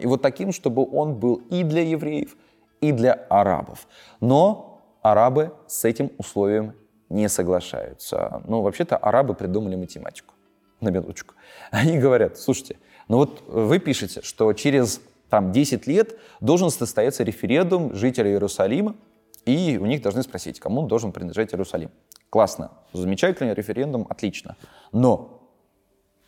его 0.00 0.16
таким, 0.16 0.52
чтобы 0.52 0.88
он 0.90 1.16
был 1.16 1.42
и 1.50 1.64
для 1.64 1.82
евреев, 1.82 2.34
и 2.80 2.92
для 2.92 3.12
арабов. 3.28 3.86
Но 4.20 4.80
арабы 5.02 5.52
с 5.66 5.84
этим 5.84 6.10
условием 6.16 6.72
не 7.08 7.28
соглашаются. 7.28 8.42
Ну, 8.46 8.62
вообще-то 8.62 8.96
арабы 8.96 9.34
придумали 9.34 9.76
математику, 9.76 10.34
на 10.80 10.88
минуточку. 10.88 11.34
Они 11.70 11.98
говорят, 11.98 12.38
слушайте, 12.38 12.78
ну 13.08 13.18
вот 13.18 13.42
вы 13.46 13.78
пишете, 13.78 14.22
что 14.22 14.52
через 14.54 15.00
там 15.28 15.52
10 15.52 15.86
лет 15.86 16.16
должен 16.40 16.70
состояться 16.70 17.24
референдум 17.24 17.94
жителей 17.94 18.32
Иерусалима, 18.32 18.96
и 19.44 19.78
у 19.80 19.86
них 19.86 20.02
должны 20.02 20.22
спросить, 20.22 20.60
кому 20.60 20.86
должен 20.86 21.12
принадлежать 21.12 21.52
Иерусалим. 21.52 21.90
Классно, 22.30 22.72
замечательный 22.92 23.54
референдум, 23.54 24.06
отлично. 24.08 24.56
Но 24.92 25.50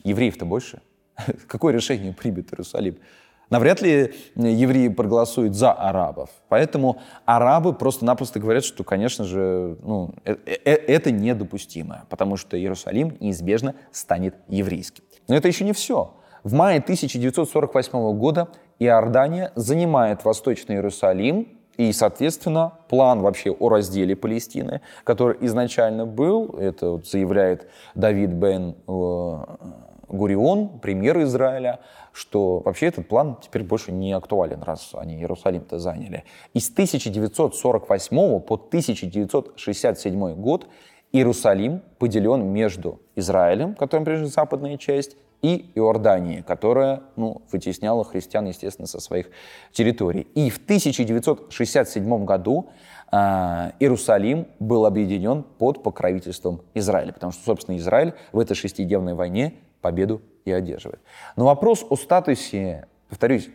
евреев-то 0.04 0.44
больше. 0.44 0.80
Какое 1.48 1.74
решение 1.74 2.12
примет 2.12 2.52
Иерусалим? 2.52 2.98
Навряд 3.50 3.80
ли 3.80 4.14
евреи 4.36 4.88
проголосуют 4.88 5.54
за 5.54 5.72
арабов. 5.72 6.28
Поэтому 6.48 7.00
арабы 7.24 7.72
просто-напросто 7.72 8.40
говорят, 8.40 8.62
что, 8.62 8.84
конечно 8.84 9.24
же, 9.24 9.78
ну, 9.82 10.14
э, 10.24 10.36
э, 10.44 10.56
э, 10.64 10.74
это 10.74 11.10
недопустимо, 11.10 12.04
потому 12.10 12.36
что 12.36 12.58
Иерусалим 12.58 13.16
неизбежно 13.20 13.74
станет 13.90 14.34
еврейским. 14.48 15.02
Но 15.28 15.34
это 15.34 15.48
еще 15.48 15.64
не 15.64 15.72
все. 15.72 16.14
В 16.44 16.52
мае 16.52 16.78
1948 16.80 18.18
года 18.18 18.48
Иордания 18.78 19.52
занимает 19.54 20.24
Восточный 20.24 20.76
Иерусалим 20.76 21.48
И, 21.76 21.92
соответственно, 21.92 22.72
план 22.88 23.20
вообще 23.20 23.50
о 23.52 23.68
разделе 23.68 24.16
Палестины, 24.16 24.80
который 25.04 25.36
изначально 25.46 26.06
был, 26.06 26.56
это 26.58 26.90
вот 26.90 27.06
заявляет 27.06 27.68
Давид 27.94 28.30
Бен 28.30 28.74
э, 28.88 29.36
Гурион, 30.08 30.80
премьер 30.80 31.22
Израиля, 31.22 31.78
что 32.12 32.60
вообще 32.60 32.86
этот 32.86 33.06
план 33.06 33.36
теперь 33.40 33.62
больше 33.62 33.92
не 33.92 34.12
актуален, 34.12 34.62
раз 34.62 34.90
они 34.94 35.18
Иерусалим-то 35.18 35.78
заняли. 35.78 36.24
И 36.52 36.58
с 36.58 36.68
1948 36.70 38.40
по 38.40 38.54
1967 38.54 40.34
год 40.34 40.66
Иерусалим 41.12 41.82
поделен 41.98 42.44
между 42.46 43.00
Израилем, 43.14 43.74
которым 43.74 44.04
принадлежит 44.04 44.34
западная 44.34 44.76
часть, 44.78 45.16
и 45.42 45.70
Иордании, 45.74 46.40
которая 46.40 47.02
ну, 47.16 47.42
вытесняла 47.52 48.04
христиан, 48.04 48.46
естественно, 48.46 48.86
со 48.86 49.00
своих 49.00 49.30
территорий. 49.72 50.22
И 50.34 50.50
в 50.50 50.56
1967 50.58 52.24
году 52.24 52.70
э, 53.12 53.16
Иерусалим 53.78 54.46
был 54.58 54.86
объединен 54.86 55.44
под 55.44 55.82
покровительством 55.82 56.62
Израиля, 56.74 57.12
потому 57.12 57.32
что, 57.32 57.44
собственно, 57.44 57.76
Израиль 57.76 58.14
в 58.32 58.38
этой 58.38 58.54
шестидневной 58.54 59.14
войне 59.14 59.54
победу 59.80 60.20
и 60.44 60.52
одерживает. 60.52 61.00
Но 61.36 61.44
вопрос 61.44 61.86
о 61.88 61.96
статусе, 61.96 62.86
повторюсь, 63.08 63.48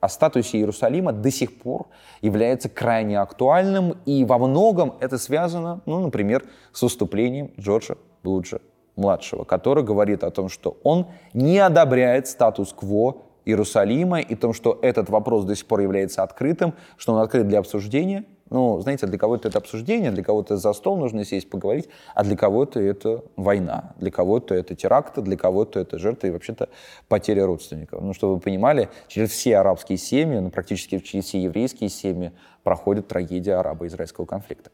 о 0.00 0.08
статусе 0.08 0.58
Иерусалима 0.58 1.12
до 1.12 1.30
сих 1.30 1.58
пор 1.58 1.88
является 2.20 2.68
крайне 2.68 3.18
актуальным, 3.20 3.96
и 4.06 4.24
во 4.24 4.38
многом 4.38 4.94
это 5.00 5.18
связано, 5.18 5.80
ну, 5.86 6.00
например, 6.00 6.44
с 6.72 6.82
выступлением 6.82 7.50
Джорджа 7.58 7.96
Блуджа 8.22 8.58
младшего, 8.98 9.44
который 9.44 9.84
говорит 9.84 10.24
о 10.24 10.30
том, 10.30 10.48
что 10.48 10.76
он 10.82 11.06
не 11.32 11.58
одобряет 11.58 12.26
статус-кво 12.28 13.22
Иерусалима 13.44 14.20
и 14.20 14.34
том, 14.34 14.52
что 14.52 14.78
этот 14.82 15.08
вопрос 15.08 15.44
до 15.44 15.56
сих 15.56 15.66
пор 15.66 15.80
является 15.80 16.22
открытым, 16.22 16.74
что 16.98 17.14
он 17.14 17.20
открыт 17.20 17.48
для 17.48 17.60
обсуждения. 17.60 18.24
Ну, 18.50 18.80
знаете, 18.80 19.06
для 19.06 19.18
кого-то 19.18 19.48
это 19.48 19.58
обсуждение, 19.58 20.10
для 20.10 20.24
кого-то 20.24 20.56
за 20.56 20.72
стол 20.72 20.96
нужно 20.96 21.24
сесть, 21.24 21.50
поговорить, 21.50 21.88
а 22.14 22.24
для 22.24 22.36
кого-то 22.36 22.80
это 22.80 23.22
война, 23.36 23.94
для 23.98 24.10
кого-то 24.10 24.54
это 24.54 24.74
теракты, 24.74 25.20
для 25.20 25.36
кого-то 25.36 25.80
это 25.80 25.98
жертвы 25.98 26.28
и 26.28 26.30
вообще-то 26.30 26.68
потеря 27.08 27.46
родственников. 27.46 28.02
Ну, 28.02 28.14
чтобы 28.14 28.34
вы 28.34 28.40
понимали, 28.40 28.88
через 29.06 29.30
все 29.30 29.58
арабские 29.58 29.98
семьи, 29.98 30.38
ну, 30.38 30.50
практически 30.50 30.98
через 30.98 31.26
все 31.26 31.42
еврейские 31.42 31.90
семьи 31.90 32.32
проходит 32.62 33.08
трагедия 33.08 33.56
арабо-израильского 33.56 34.24
конфликта. 34.24 34.70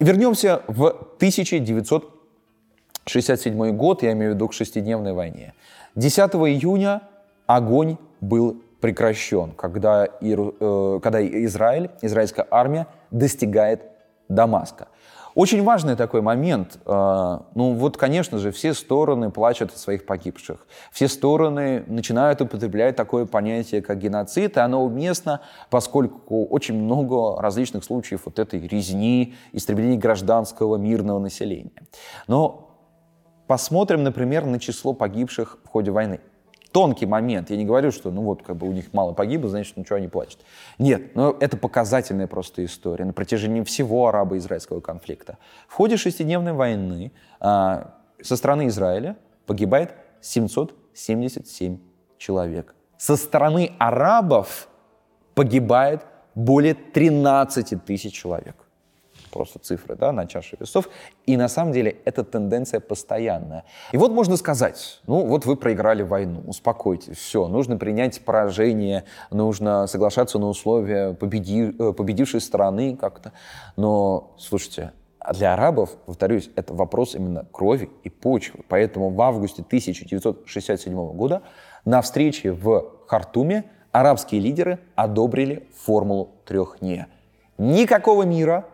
Вернемся 0.00 0.62
в 0.66 0.86
1900 0.86 2.15
67 3.06 3.76
год, 3.76 4.02
я 4.02 4.12
имею 4.12 4.32
в 4.32 4.34
виду 4.34 4.48
к 4.48 4.52
шестидневной 4.52 5.12
войне. 5.12 5.54
10 5.94 6.18
июня 6.34 7.02
огонь 7.46 7.96
был 8.20 8.62
прекращен, 8.80 9.52
когда, 9.52 10.06
э, 10.06 11.00
когда 11.02 11.26
Израиль, 11.44 11.90
израильская 12.02 12.46
армия 12.50 12.86
достигает 13.10 13.82
Дамаска. 14.28 14.88
Очень 15.36 15.62
важный 15.62 15.96
такой 15.96 16.22
момент. 16.22 16.78
Э, 16.86 17.38
ну 17.54 17.74
вот, 17.74 17.96
конечно 17.96 18.38
же, 18.38 18.50
все 18.50 18.74
стороны 18.74 19.30
плачут 19.30 19.72
о 19.72 19.76
своих 19.78 20.06
погибших. 20.06 20.66
Все 20.90 21.08
стороны 21.08 21.84
начинают 21.86 22.40
употреблять 22.40 22.96
такое 22.96 23.26
понятие, 23.26 23.82
как 23.82 23.98
геноцид, 23.98 24.56
и 24.56 24.60
оно 24.60 24.82
уместно, 24.84 25.42
поскольку 25.70 26.46
очень 26.46 26.74
много 26.74 27.40
различных 27.40 27.84
случаев 27.84 28.22
вот 28.24 28.38
этой 28.38 28.66
резни, 28.66 29.34
истребления 29.52 29.98
гражданского 29.98 30.76
мирного 30.76 31.18
населения. 31.18 31.86
Но 32.26 32.65
Посмотрим, 33.46 34.02
например, 34.02 34.44
на 34.44 34.58
число 34.58 34.92
погибших 34.92 35.58
в 35.64 35.68
ходе 35.68 35.90
войны. 35.90 36.20
Тонкий 36.72 37.06
момент. 37.06 37.50
Я 37.50 37.56
не 37.56 37.64
говорю, 37.64 37.92
что 37.92 38.10
ну 38.10 38.22
вот 38.22 38.42
как 38.42 38.56
бы 38.56 38.68
у 38.68 38.72
них 38.72 38.92
мало 38.92 39.12
погибло, 39.12 39.48
значит, 39.48 39.76
ничего 39.76 39.96
они 39.96 40.08
плачут. 40.08 40.40
Нет, 40.78 41.14
но 41.14 41.34
это 41.40 41.56
показательная 41.56 42.26
просто 42.26 42.64
история 42.64 43.04
на 43.04 43.12
протяжении 43.12 43.62
всего 43.62 44.08
арабо-израильского 44.08 44.80
конфликта. 44.80 45.38
В 45.68 45.74
ходе 45.74 45.96
шестидневной 45.96 46.52
войны 46.52 47.12
а, 47.40 47.94
со 48.20 48.36
стороны 48.36 48.66
Израиля 48.66 49.16
погибает 49.46 49.92
777 50.20 51.78
человек. 52.18 52.74
Со 52.98 53.16
стороны 53.16 53.72
арабов 53.78 54.68
погибает 55.34 56.02
более 56.34 56.74
13 56.74 57.84
тысяч 57.84 58.12
человек 58.12 58.65
просто 59.36 59.58
цифры 59.58 59.96
да, 59.96 60.12
на 60.12 60.26
чаше 60.26 60.56
весов. 60.58 60.88
И 61.26 61.36
на 61.36 61.48
самом 61.48 61.72
деле 61.72 61.96
эта 62.04 62.24
тенденция 62.24 62.80
постоянная. 62.80 63.64
И 63.92 63.96
вот 63.96 64.12
можно 64.12 64.36
сказать, 64.36 65.00
ну 65.06 65.26
вот 65.26 65.44
вы 65.46 65.56
проиграли 65.56 66.02
войну, 66.02 66.42
успокойтесь, 66.46 67.18
все, 67.18 67.46
нужно 67.48 67.76
принять 67.76 68.20
поражение, 68.24 69.04
нужно 69.30 69.86
соглашаться 69.86 70.38
на 70.38 70.48
условия 70.48 71.14
победи, 71.14 71.74
э, 71.78 71.92
победившей 71.92 72.40
страны 72.40 72.96
как-то. 72.96 73.32
Но, 73.76 74.34
слушайте, 74.38 74.92
а 75.26 75.34
для 75.34 75.54
арабов, 75.54 75.90
повторюсь, 76.06 76.50
это 76.54 76.72
вопрос 76.72 77.16
именно 77.16 77.44
крови 77.50 77.90
и 78.04 78.10
почвы. 78.10 78.60
Поэтому 78.68 79.10
в 79.10 79.20
августе 79.20 79.62
1967 79.62 80.94
года 81.12 81.42
на 81.84 82.00
встрече 82.00 82.52
в 82.52 82.84
Хартуме 83.08 83.64
арабские 83.90 84.40
лидеры 84.40 84.78
одобрили 84.94 85.68
формулу 85.74 86.30
трех 86.44 86.80
«не». 86.80 87.08
Никакого 87.58 88.22
мира, 88.22 88.66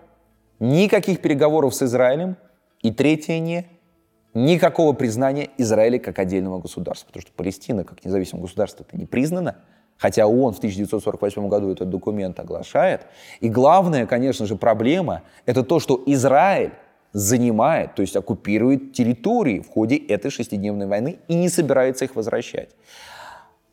никаких 0.62 1.20
переговоров 1.20 1.74
с 1.74 1.82
Израилем. 1.82 2.36
И 2.82 2.90
третье 2.90 3.38
«не»— 3.38 3.66
никакого 4.34 4.92
признания 4.92 5.50
Израиля 5.58 5.98
как 5.98 6.18
отдельного 6.18 6.60
государства. 6.60 7.08
Потому 7.08 7.22
что 7.22 7.32
Палестина 7.32 7.84
как 7.84 8.04
независимое 8.04 8.44
государство 8.44 8.84
это 8.88 8.96
не 8.96 9.06
признана. 9.06 9.56
Хотя 9.98 10.26
ООН 10.26 10.54
в 10.54 10.58
1948 10.58 11.48
году 11.48 11.70
этот 11.70 11.90
документ 11.90 12.40
оглашает. 12.40 13.02
И 13.40 13.48
главная, 13.48 14.06
конечно 14.06 14.46
же, 14.46 14.56
проблема— 14.56 15.22
это 15.46 15.62
то, 15.62 15.80
что 15.80 16.02
Израиль 16.06 16.72
занимает, 17.12 17.94
то 17.94 18.02
есть 18.02 18.16
оккупирует 18.16 18.94
территории 18.94 19.60
в 19.60 19.68
ходе 19.68 19.96
этой 19.96 20.30
шестидневной 20.30 20.86
войны 20.86 21.18
и 21.28 21.34
не 21.34 21.48
собирается 21.48 22.04
их 22.04 22.16
возвращать. 22.16 22.70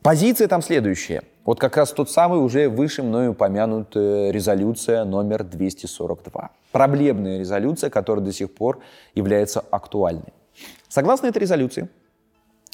Позиция 0.02 0.46
там 0.46 0.62
следующая. 0.62 1.22
Вот 1.44 1.58
как 1.58 1.76
раз 1.76 1.92
тот 1.92 2.10
самый 2.10 2.38
уже 2.38 2.68
выше 2.68 3.02
мною 3.02 3.32
упомянутая 3.32 4.30
резолюция 4.30 5.04
номер 5.04 5.42
242. 5.42 6.50
Проблемная 6.70 7.38
резолюция, 7.38 7.88
которая 7.88 8.24
до 8.24 8.32
сих 8.32 8.54
пор 8.54 8.80
является 9.14 9.60
актуальной. 9.70 10.34
Согласно 10.88 11.28
этой 11.28 11.38
резолюции, 11.38 11.88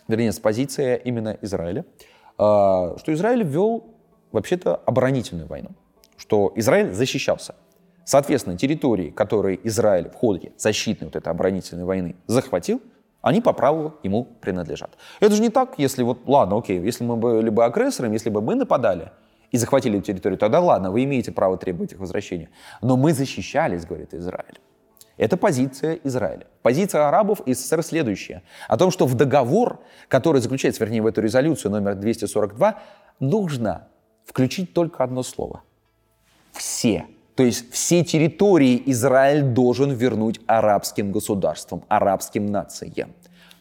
вернее, 0.08 0.32
с 0.32 0.40
позиции 0.40 1.00
именно 1.04 1.36
Израиля, 1.42 1.84
а, 2.38 2.96
что 2.98 3.12
Израиль 3.12 3.44
ввел 3.44 3.84
вообще-то 4.32 4.76
оборонительную 4.84 5.46
войну, 5.46 5.70
что 6.16 6.52
Израиль 6.56 6.92
защищался. 6.92 7.54
Соответственно, 8.04 8.56
территории, 8.58 9.10
которые 9.10 9.60
Израиль 9.66 10.10
в 10.10 10.14
ходе 10.14 10.52
защитной 10.56 11.06
вот 11.06 11.16
этой 11.16 11.28
оборонительной 11.28 11.84
войны 11.84 12.16
захватил– 12.26 12.80
они 13.26 13.40
по 13.40 13.52
праву 13.52 13.94
ему 14.04 14.24
принадлежат. 14.40 14.90
Это 15.18 15.34
же 15.34 15.42
не 15.42 15.48
так, 15.48 15.74
если 15.78 16.04
вот, 16.04 16.28
ладно, 16.28 16.58
окей, 16.58 16.80
если 16.80 17.02
мы 17.02 17.16
были 17.16 17.50
бы 17.50 17.64
агрессором, 17.64 18.12
если 18.12 18.30
бы 18.30 18.40
мы 18.40 18.54
нападали 18.54 19.10
и 19.50 19.56
захватили 19.58 19.98
территорию, 19.98 20.38
тогда 20.38 20.60
ладно, 20.60 20.92
вы 20.92 21.02
имеете 21.02 21.32
право 21.32 21.58
требовать 21.58 21.90
их 21.90 21.98
возвращения. 21.98 22.50
Но 22.82 22.96
мы 22.96 23.12
защищались, 23.12 23.84
говорит 23.84 24.14
Израиль. 24.14 24.60
Это 25.16 25.36
позиция 25.36 25.98
Израиля. 26.04 26.46
Позиция 26.62 27.08
арабов 27.08 27.40
и 27.46 27.54
СССР 27.54 27.82
следующая. 27.82 28.42
О 28.68 28.76
том, 28.76 28.92
что 28.92 29.06
в 29.06 29.16
договор, 29.16 29.80
который 30.06 30.40
заключается, 30.40 30.84
вернее, 30.84 31.02
в 31.02 31.06
эту 31.08 31.20
резолюцию 31.20 31.72
номер 31.72 31.96
242, 31.96 32.78
нужно 33.18 33.88
включить 34.24 34.72
только 34.72 35.02
одно 35.02 35.24
слово. 35.24 35.64
Все. 36.52 37.06
То 37.36 37.42
есть 37.42 37.70
все 37.70 38.02
территории 38.02 38.82
Израиль 38.86 39.42
должен 39.42 39.92
вернуть 39.92 40.40
арабским 40.46 41.12
государствам, 41.12 41.84
арабским 41.88 42.46
нациям. 42.46 43.12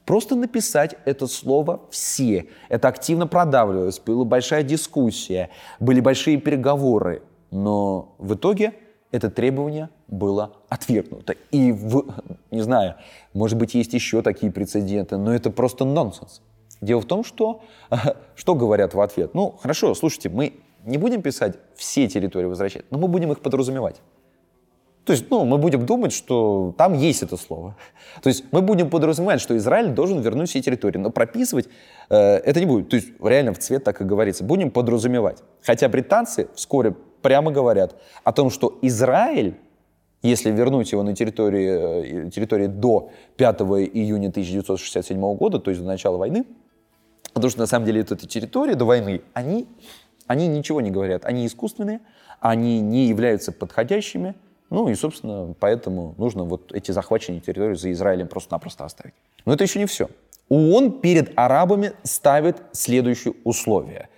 Просто 0.06 0.36
написать 0.36 0.96
это 1.04 1.28
слово 1.28 1.82
«все». 1.90 2.48
Это 2.70 2.88
активно 2.88 3.28
продавливалось, 3.28 4.00
была 4.00 4.24
большая 4.24 4.64
дискуссия, 4.64 5.50
были 5.80 6.00
большие 6.00 6.38
переговоры. 6.38 7.24
Но 7.52 8.16
в 8.18 8.36
итоге 8.36 8.74
это 9.12 9.30
требование 9.30 9.90
было 10.08 10.54
отвергнуто. 10.70 11.36
И, 11.52 11.72
в, 11.72 12.06
не 12.52 12.62
знаю, 12.62 12.96
может 13.34 13.58
быть, 13.58 13.74
есть 13.74 13.94
еще 13.94 14.22
такие 14.22 14.52
прецеденты, 14.52 15.18
но 15.18 15.34
это 15.34 15.50
просто 15.50 15.86
нонсенс. 15.86 16.42
Дело 16.82 17.02
в 17.02 17.06
том, 17.06 17.24
что, 17.24 17.62
что 18.36 18.56
говорят 18.56 18.94
в 18.94 19.02
ответ. 19.02 19.34
Ну, 19.34 19.58
хорошо, 19.60 19.96
слушайте, 19.96 20.30
мы 20.30 20.54
не 20.86 20.98
будем 20.98 21.22
писать 21.22 21.58
все 21.76 22.08
территории 22.08 22.46
возвращать, 22.46 22.86
но 22.92 22.98
мы 22.98 23.08
будем 23.08 23.32
их 23.32 23.42
подразумевать. 23.42 24.02
То 25.06 25.14
есть, 25.14 25.30
ну, 25.30 25.46
мы 25.46 25.60
будем 25.60 25.86
думать, 25.86 26.12
что 26.12 26.74
там 26.78 26.94
есть 26.94 27.22
это 27.22 27.38
слово. 27.38 27.76
То 28.24 28.30
есть 28.30 28.44
мы 28.52 28.62
будем 28.62 28.90
подразумевать, 28.90 29.40
что 29.40 29.56
Израиль 29.56 29.90
должен 29.90 30.20
вернуть 30.20 30.50
все 30.50 30.62
территории, 30.62 30.98
но 30.98 31.12
прописывать 31.12 31.70
э, 32.10 32.16
это 32.18 32.60
не 32.60 32.66
будет. 32.66 32.90
То 32.90 32.96
есть 32.96 33.10
реально 33.22 33.54
в 33.54 33.60
цвет 33.60 33.84
так 33.84 34.02
и 34.02 34.04
говорится. 34.04 34.44
Будем 34.44 34.72
подразумевать. 34.72 35.44
Хотя 35.62 35.90
британцы 35.90 36.48
вскоре 36.56 36.96
прямо 37.22 37.52
говорят 37.52 37.96
о 38.24 38.32
том, 38.32 38.50
что 38.50 38.80
Израиль, 38.82 39.56
если 40.24 40.50
вернуть 40.50 40.92
его 40.92 41.04
на 41.04 41.16
территории, 41.16 42.26
э, 42.26 42.30
территории 42.32 42.66
до 42.66 43.12
5 43.38 43.62
июня 43.94 44.30
1967 44.30 45.36
года, 45.36 45.60
то 45.60 45.70
есть 45.70 45.82
до 45.82 45.88
начала 45.88 46.18
войны, 46.18 46.46
потому 47.34 47.52
что 47.52 47.60
на 47.60 47.68
самом 47.68 47.86
деле 47.86 48.02
эти 48.02 48.26
территории 48.26 48.74
до 48.74 48.86
войны, 48.86 49.22
они 49.34 49.68
они 50.28 50.48
ничего 50.48 50.82
не 50.82 50.92
говорят, 50.92 51.26
они 51.26 51.46
искусственные, 51.46 52.02
они 52.40 52.82
не 52.82 53.08
являются 53.08 53.52
подходящими, 53.52 54.36
ну 54.70 54.90
и, 54.90 54.96
собственно, 54.96 55.54
поэтому 55.60 56.16
нужно 56.18 56.44
вот 56.44 56.72
эти 56.74 56.92
захваченные 56.92 57.40
территории 57.40 57.76
за 57.76 57.92
Израилем 57.92 58.28
просто-напросто 58.28 58.86
оставить. 58.86 59.14
Но 59.46 59.54
это 59.54 59.64
еще 59.64 59.80
не 59.80 59.86
все. 59.86 60.10
ООН 60.50 61.00
перед 61.02 61.38
арабами 61.38 61.94
ставит 62.04 62.62
следующее 62.72 63.34
условие. 63.44 64.10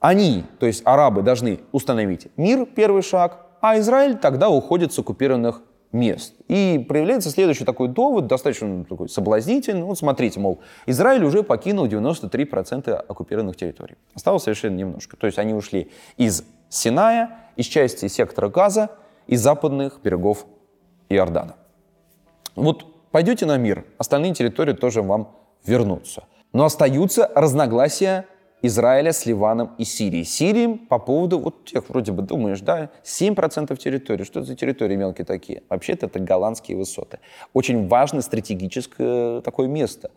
Они, 0.00 0.44
то 0.58 0.66
есть 0.66 0.82
арабы, 0.84 1.22
должны 1.22 1.60
установить 1.72 2.28
мир, 2.36 2.66
первый 2.66 3.02
шаг, 3.02 3.46
а 3.60 3.78
Израиль 3.78 4.16
тогда 4.16 4.48
уходит 4.48 4.92
с 4.92 4.98
оккупированных 4.98 5.62
мест. 5.92 6.34
И 6.48 6.84
проявляется 6.88 7.30
следующий 7.30 7.64
такой 7.64 7.88
довод, 7.88 8.26
достаточно 8.26 8.84
такой 8.84 9.08
соблазнительный. 9.08 9.82
Вот 9.82 9.98
смотрите, 9.98 10.40
мол, 10.40 10.60
Израиль 10.86 11.24
уже 11.24 11.42
покинул 11.42 11.86
93% 11.86 12.90
оккупированных 12.92 13.56
территорий. 13.56 13.96
Осталось 14.14 14.42
совершенно 14.44 14.76
немножко. 14.76 15.16
То 15.16 15.26
есть 15.26 15.38
они 15.38 15.54
ушли 15.54 15.90
из 16.16 16.44
Синая, 16.68 17.38
из 17.56 17.66
части 17.66 18.08
сектора 18.08 18.48
Газа, 18.48 18.90
из 19.26 19.40
западных 19.40 20.00
берегов 20.02 20.46
Иордана. 21.08 21.56
Вот 22.54 22.86
пойдете 23.10 23.46
на 23.46 23.56
мир, 23.56 23.84
остальные 23.98 24.34
территории 24.34 24.72
тоже 24.72 25.02
вам 25.02 25.36
вернутся. 25.64 26.24
Но 26.52 26.64
остаются 26.64 27.30
разногласия 27.34 28.26
Израиля 28.62 29.12
с 29.12 29.26
Ливаном 29.26 29.74
и 29.78 29.84
Сирией. 29.84 30.24
Сирии 30.24 30.74
по 30.74 30.98
поводу, 30.98 31.38
вот 31.38 31.66
тех 31.66 31.88
вроде 31.88 32.12
бы 32.12 32.22
думаешь, 32.22 32.60
да, 32.60 32.90
7% 33.04 33.76
территории. 33.76 34.24
Что 34.24 34.40
это 34.40 34.48
за 34.48 34.56
территории 34.56 34.96
мелкие 34.96 35.24
такие? 35.24 35.62
Вообще-то 35.68 36.06
это 36.06 36.18
голландские 36.18 36.76
высоты. 36.76 37.18
Очень 37.52 37.86
важное 37.88 38.22
стратегическое 38.22 39.40
такое 39.42 39.68
место. 39.68 40.10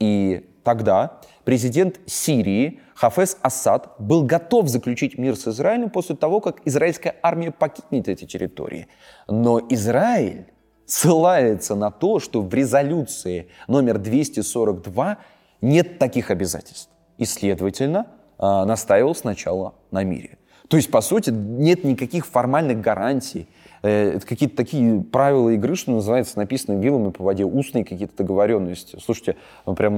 И 0.00 0.48
тогда 0.64 1.20
президент 1.44 2.00
Сирии 2.06 2.80
Хафез 2.94 3.36
Асад 3.42 3.94
был 3.98 4.24
готов 4.24 4.68
заключить 4.68 5.18
мир 5.18 5.36
с 5.36 5.46
Израилем 5.46 5.90
после 5.90 6.16
того, 6.16 6.40
как 6.40 6.62
израильская 6.64 7.14
армия 7.22 7.50
покинет 7.50 8.08
эти 8.08 8.24
территории. 8.24 8.88
Но 9.28 9.60
Израиль 9.70 10.46
ссылается 10.86 11.74
на 11.74 11.90
то, 11.90 12.18
что 12.18 12.42
в 12.42 12.52
резолюции 12.52 13.48
номер 13.68 13.98
242 13.98 15.18
нет 15.60 15.98
таких 15.98 16.30
обязательств 16.30 16.93
и, 17.18 17.24
следовательно, 17.24 18.06
а, 18.38 18.64
настаивал 18.64 19.14
сначала 19.14 19.74
на 19.90 20.04
мире. 20.04 20.38
То 20.68 20.76
есть, 20.76 20.90
по 20.90 21.00
сути, 21.00 21.30
нет 21.30 21.84
никаких 21.84 22.26
формальных 22.26 22.80
гарантий. 22.80 23.48
Э, 23.82 24.14
это 24.16 24.26
какие-то 24.26 24.56
такие 24.56 25.02
правила 25.02 25.50
игры, 25.50 25.76
что 25.76 25.92
называется, 25.92 26.38
написаны 26.38 26.82
вилами 26.82 27.10
по 27.10 27.22
воде, 27.22 27.44
устные 27.44 27.84
какие-то 27.84 28.16
договоренности. 28.16 28.98
Слушайте, 29.04 29.36
ну, 29.66 29.74
прям 29.74 29.94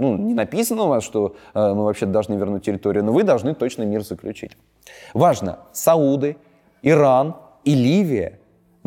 ну, 0.00 0.16
не 0.16 0.34
написано 0.34 0.84
у 0.84 0.88
вас, 0.88 1.04
что 1.04 1.36
э, 1.54 1.72
мы 1.72 1.84
вообще 1.84 2.06
должны 2.06 2.34
вернуть 2.34 2.64
территорию, 2.64 3.04
но 3.04 3.12
вы 3.12 3.22
должны 3.22 3.54
точно 3.54 3.84
мир 3.84 4.02
заключить. 4.02 4.56
Важно, 5.14 5.60
Сауды, 5.72 6.36
Иран 6.82 7.36
и 7.64 7.74
Ливия 7.74 8.37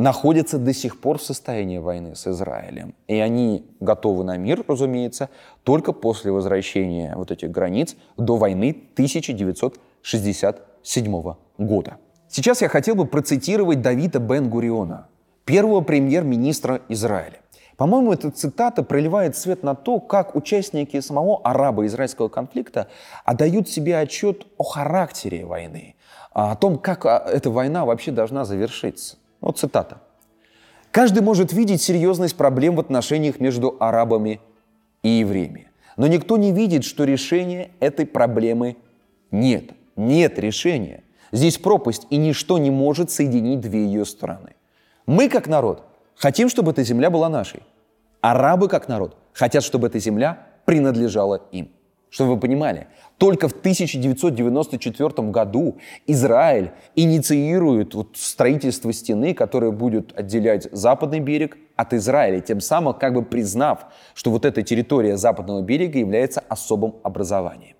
находятся 0.01 0.57
до 0.57 0.73
сих 0.73 0.99
пор 0.99 1.19
в 1.19 1.23
состоянии 1.23 1.77
войны 1.77 2.15
с 2.15 2.25
Израилем. 2.27 2.95
И 3.07 3.19
они 3.19 3.67
готовы 3.79 4.23
на 4.23 4.35
мир, 4.35 4.65
разумеется, 4.67 5.29
только 5.63 5.93
после 5.93 6.31
возвращения 6.31 7.13
вот 7.15 7.29
этих 7.29 7.51
границ 7.51 7.95
до 8.17 8.37
войны 8.37 8.75
1967 8.93 11.33
года. 11.59 11.97
Сейчас 12.27 12.61
я 12.61 12.69
хотел 12.69 12.95
бы 12.95 13.05
процитировать 13.05 13.81
Давида 13.81 14.17
Бен-Гуриона, 14.19 15.05
первого 15.45 15.81
премьер-министра 15.81 16.81
Израиля. 16.89 17.41
По-моему, 17.77 18.11
эта 18.13 18.31
цитата 18.31 18.81
проливает 18.83 19.37
свет 19.37 19.61
на 19.63 19.75
то, 19.75 19.99
как 19.99 20.35
участники 20.35 20.99
самого 20.99 21.41
арабо-израильского 21.43 22.27
конфликта 22.27 22.87
отдают 23.23 23.69
себе 23.69 23.99
отчет 23.99 24.47
о 24.57 24.63
характере 24.63 25.45
войны, 25.45 25.93
о 26.31 26.55
том, 26.55 26.79
как 26.79 27.05
а, 27.05 27.23
эта 27.27 27.51
война 27.51 27.85
вообще 27.85 28.09
должна 28.11 28.45
завершиться. 28.45 29.17
Вот 29.41 29.57
цитата. 29.57 30.01
«Каждый 30.91 31.23
может 31.23 31.51
видеть 31.51 31.81
серьезность 31.81 32.37
проблем 32.37 32.75
в 32.75 32.79
отношениях 32.79 33.39
между 33.39 33.75
арабами 33.79 34.39
и 35.03 35.09
евреями. 35.09 35.67
Но 35.97 36.07
никто 36.07 36.37
не 36.37 36.51
видит, 36.51 36.83
что 36.83 37.03
решения 37.03 37.71
этой 37.79 38.05
проблемы 38.05 38.77
нет. 39.31 39.71
Нет 39.95 40.39
решения. 40.39 41.03
Здесь 41.31 41.57
пропасть, 41.57 42.07
и 42.09 42.17
ничто 42.17 42.57
не 42.57 42.71
может 42.71 43.09
соединить 43.09 43.61
две 43.61 43.85
ее 43.85 44.05
стороны. 44.05 44.55
Мы, 45.05 45.29
как 45.29 45.47
народ, 45.47 45.83
хотим, 46.15 46.49
чтобы 46.49 46.71
эта 46.71 46.83
земля 46.83 47.09
была 47.09 47.29
нашей. 47.29 47.61
Арабы, 48.21 48.67
как 48.67 48.87
народ, 48.87 49.17
хотят, 49.33 49.63
чтобы 49.63 49.87
эта 49.87 49.99
земля 49.99 50.47
принадлежала 50.65 51.41
им. 51.51 51.71
Чтобы 52.11 52.33
вы 52.33 52.39
понимали, 52.41 52.87
только 53.17 53.47
в 53.47 53.53
1994 53.53 55.29
году 55.29 55.77
Израиль 56.07 56.71
инициирует 56.93 57.95
вот 57.95 58.17
строительство 58.17 58.91
стены, 58.91 59.33
которая 59.33 59.71
будет 59.71 60.11
отделять 60.19 60.67
западный 60.73 61.21
берег 61.21 61.57
от 61.77 61.93
Израиля, 61.93 62.41
тем 62.41 62.59
самым 62.59 62.95
как 62.95 63.13
бы 63.13 63.23
признав, 63.23 63.85
что 64.13 64.29
вот 64.29 64.43
эта 64.43 64.61
территория 64.61 65.15
западного 65.15 65.61
берега 65.61 65.99
является 65.99 66.43
особым 66.49 66.95
образованием. 67.01 67.77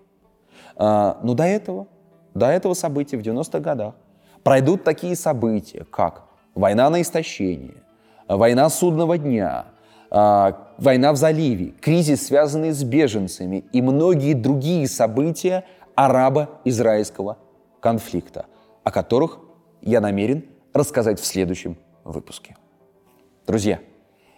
А, 0.78 1.20
но 1.24 1.34
до 1.34 1.44
этого, 1.44 1.88
до 2.34 2.48
этого 2.48 2.74
события 2.74 3.18
в 3.18 3.22
90-х 3.22 3.60
годах 3.60 3.96
пройдут 4.44 4.86
такие 4.86 5.18
события, 5.18 5.84
как 5.92 6.24
война 6.56 6.90
на 6.90 7.02
истощение, 7.02 7.84
война 8.30 8.70
судного 8.70 9.18
дня– 9.18 9.66
война 10.12 11.14
в 11.14 11.16
заливе, 11.16 11.74
кризис, 11.80 12.28
связанный 12.28 12.72
с 12.72 12.84
беженцами 12.84 13.64
и 13.72 13.82
многие 13.82 14.34
другие 14.34 14.88
события 14.88 15.64
арабо-израильского 15.96 17.38
конфликта, 17.80 18.46
о 18.84 18.92
которых 18.92 19.40
я 19.82 20.02
намерен 20.02 20.46
рассказать 20.74 21.20
в 21.20 21.26
следующем 21.26 21.78
выпуске. 22.04 22.58
Друзья, 23.48 23.80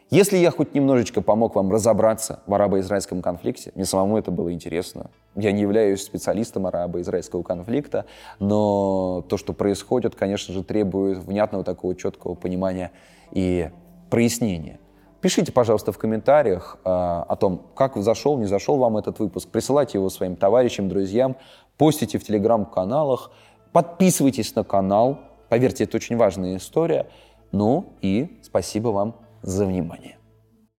если 0.09 0.37
я 0.37 0.51
хоть 0.51 0.75
немножечко 0.75 1.21
помог 1.21 1.55
вам 1.55 1.71
разобраться 1.71 2.43
в 2.45 2.53
арабо-израильском 2.53 3.23
конфликте, 3.23 3.71
мне 3.73 3.85
самому 3.85 4.17
это 4.17 4.29
было 4.29 4.53
интересно. 4.53 5.09
Я 5.35 5.51
не 5.51 5.61
являюсь 5.61 6.03
специалистом 6.03 6.67
арабо-израильского 6.67 7.41
конфликта, 7.41 8.05
но 8.39 9.25
то, 9.27 9.37
что 9.37 9.53
происходит, 9.53 10.13
конечно 10.13 10.53
же, 10.53 10.63
требует 10.63 11.17
внятного 11.17 11.63
такого 11.63 11.95
четкого 11.95 12.35
понимания 12.35 12.91
и 13.31 13.71
прояснения. 14.11 14.79
Пишите, 15.23 15.53
пожалуйста, 15.53 15.93
в 15.93 15.97
комментариях 15.97 16.77
э, 16.83 16.89
о 16.89 17.37
том, 17.37 17.61
как 17.75 17.95
зашел, 17.95 18.37
не 18.37 18.45
зашел 18.45 18.75
вам 18.75 18.97
этот 18.97 19.19
выпуск. 19.19 19.47
Присылайте 19.47 19.97
его 19.97 20.09
своим 20.09 20.35
товарищам, 20.35 20.89
друзьям, 20.89 21.37
постите 21.77 22.17
в 22.17 22.25
телеграм-каналах, 22.25 23.31
подписывайтесь 23.71 24.53
на 24.53 24.65
канал. 24.65 25.21
Поверьте, 25.47 25.85
это 25.85 25.95
очень 25.95 26.17
важная 26.17 26.57
история. 26.57 27.07
Ну 27.53 27.93
и 28.01 28.37
спасибо 28.43 28.89
вам 28.89 29.15
за 29.41 29.65
внимание. 29.65 30.17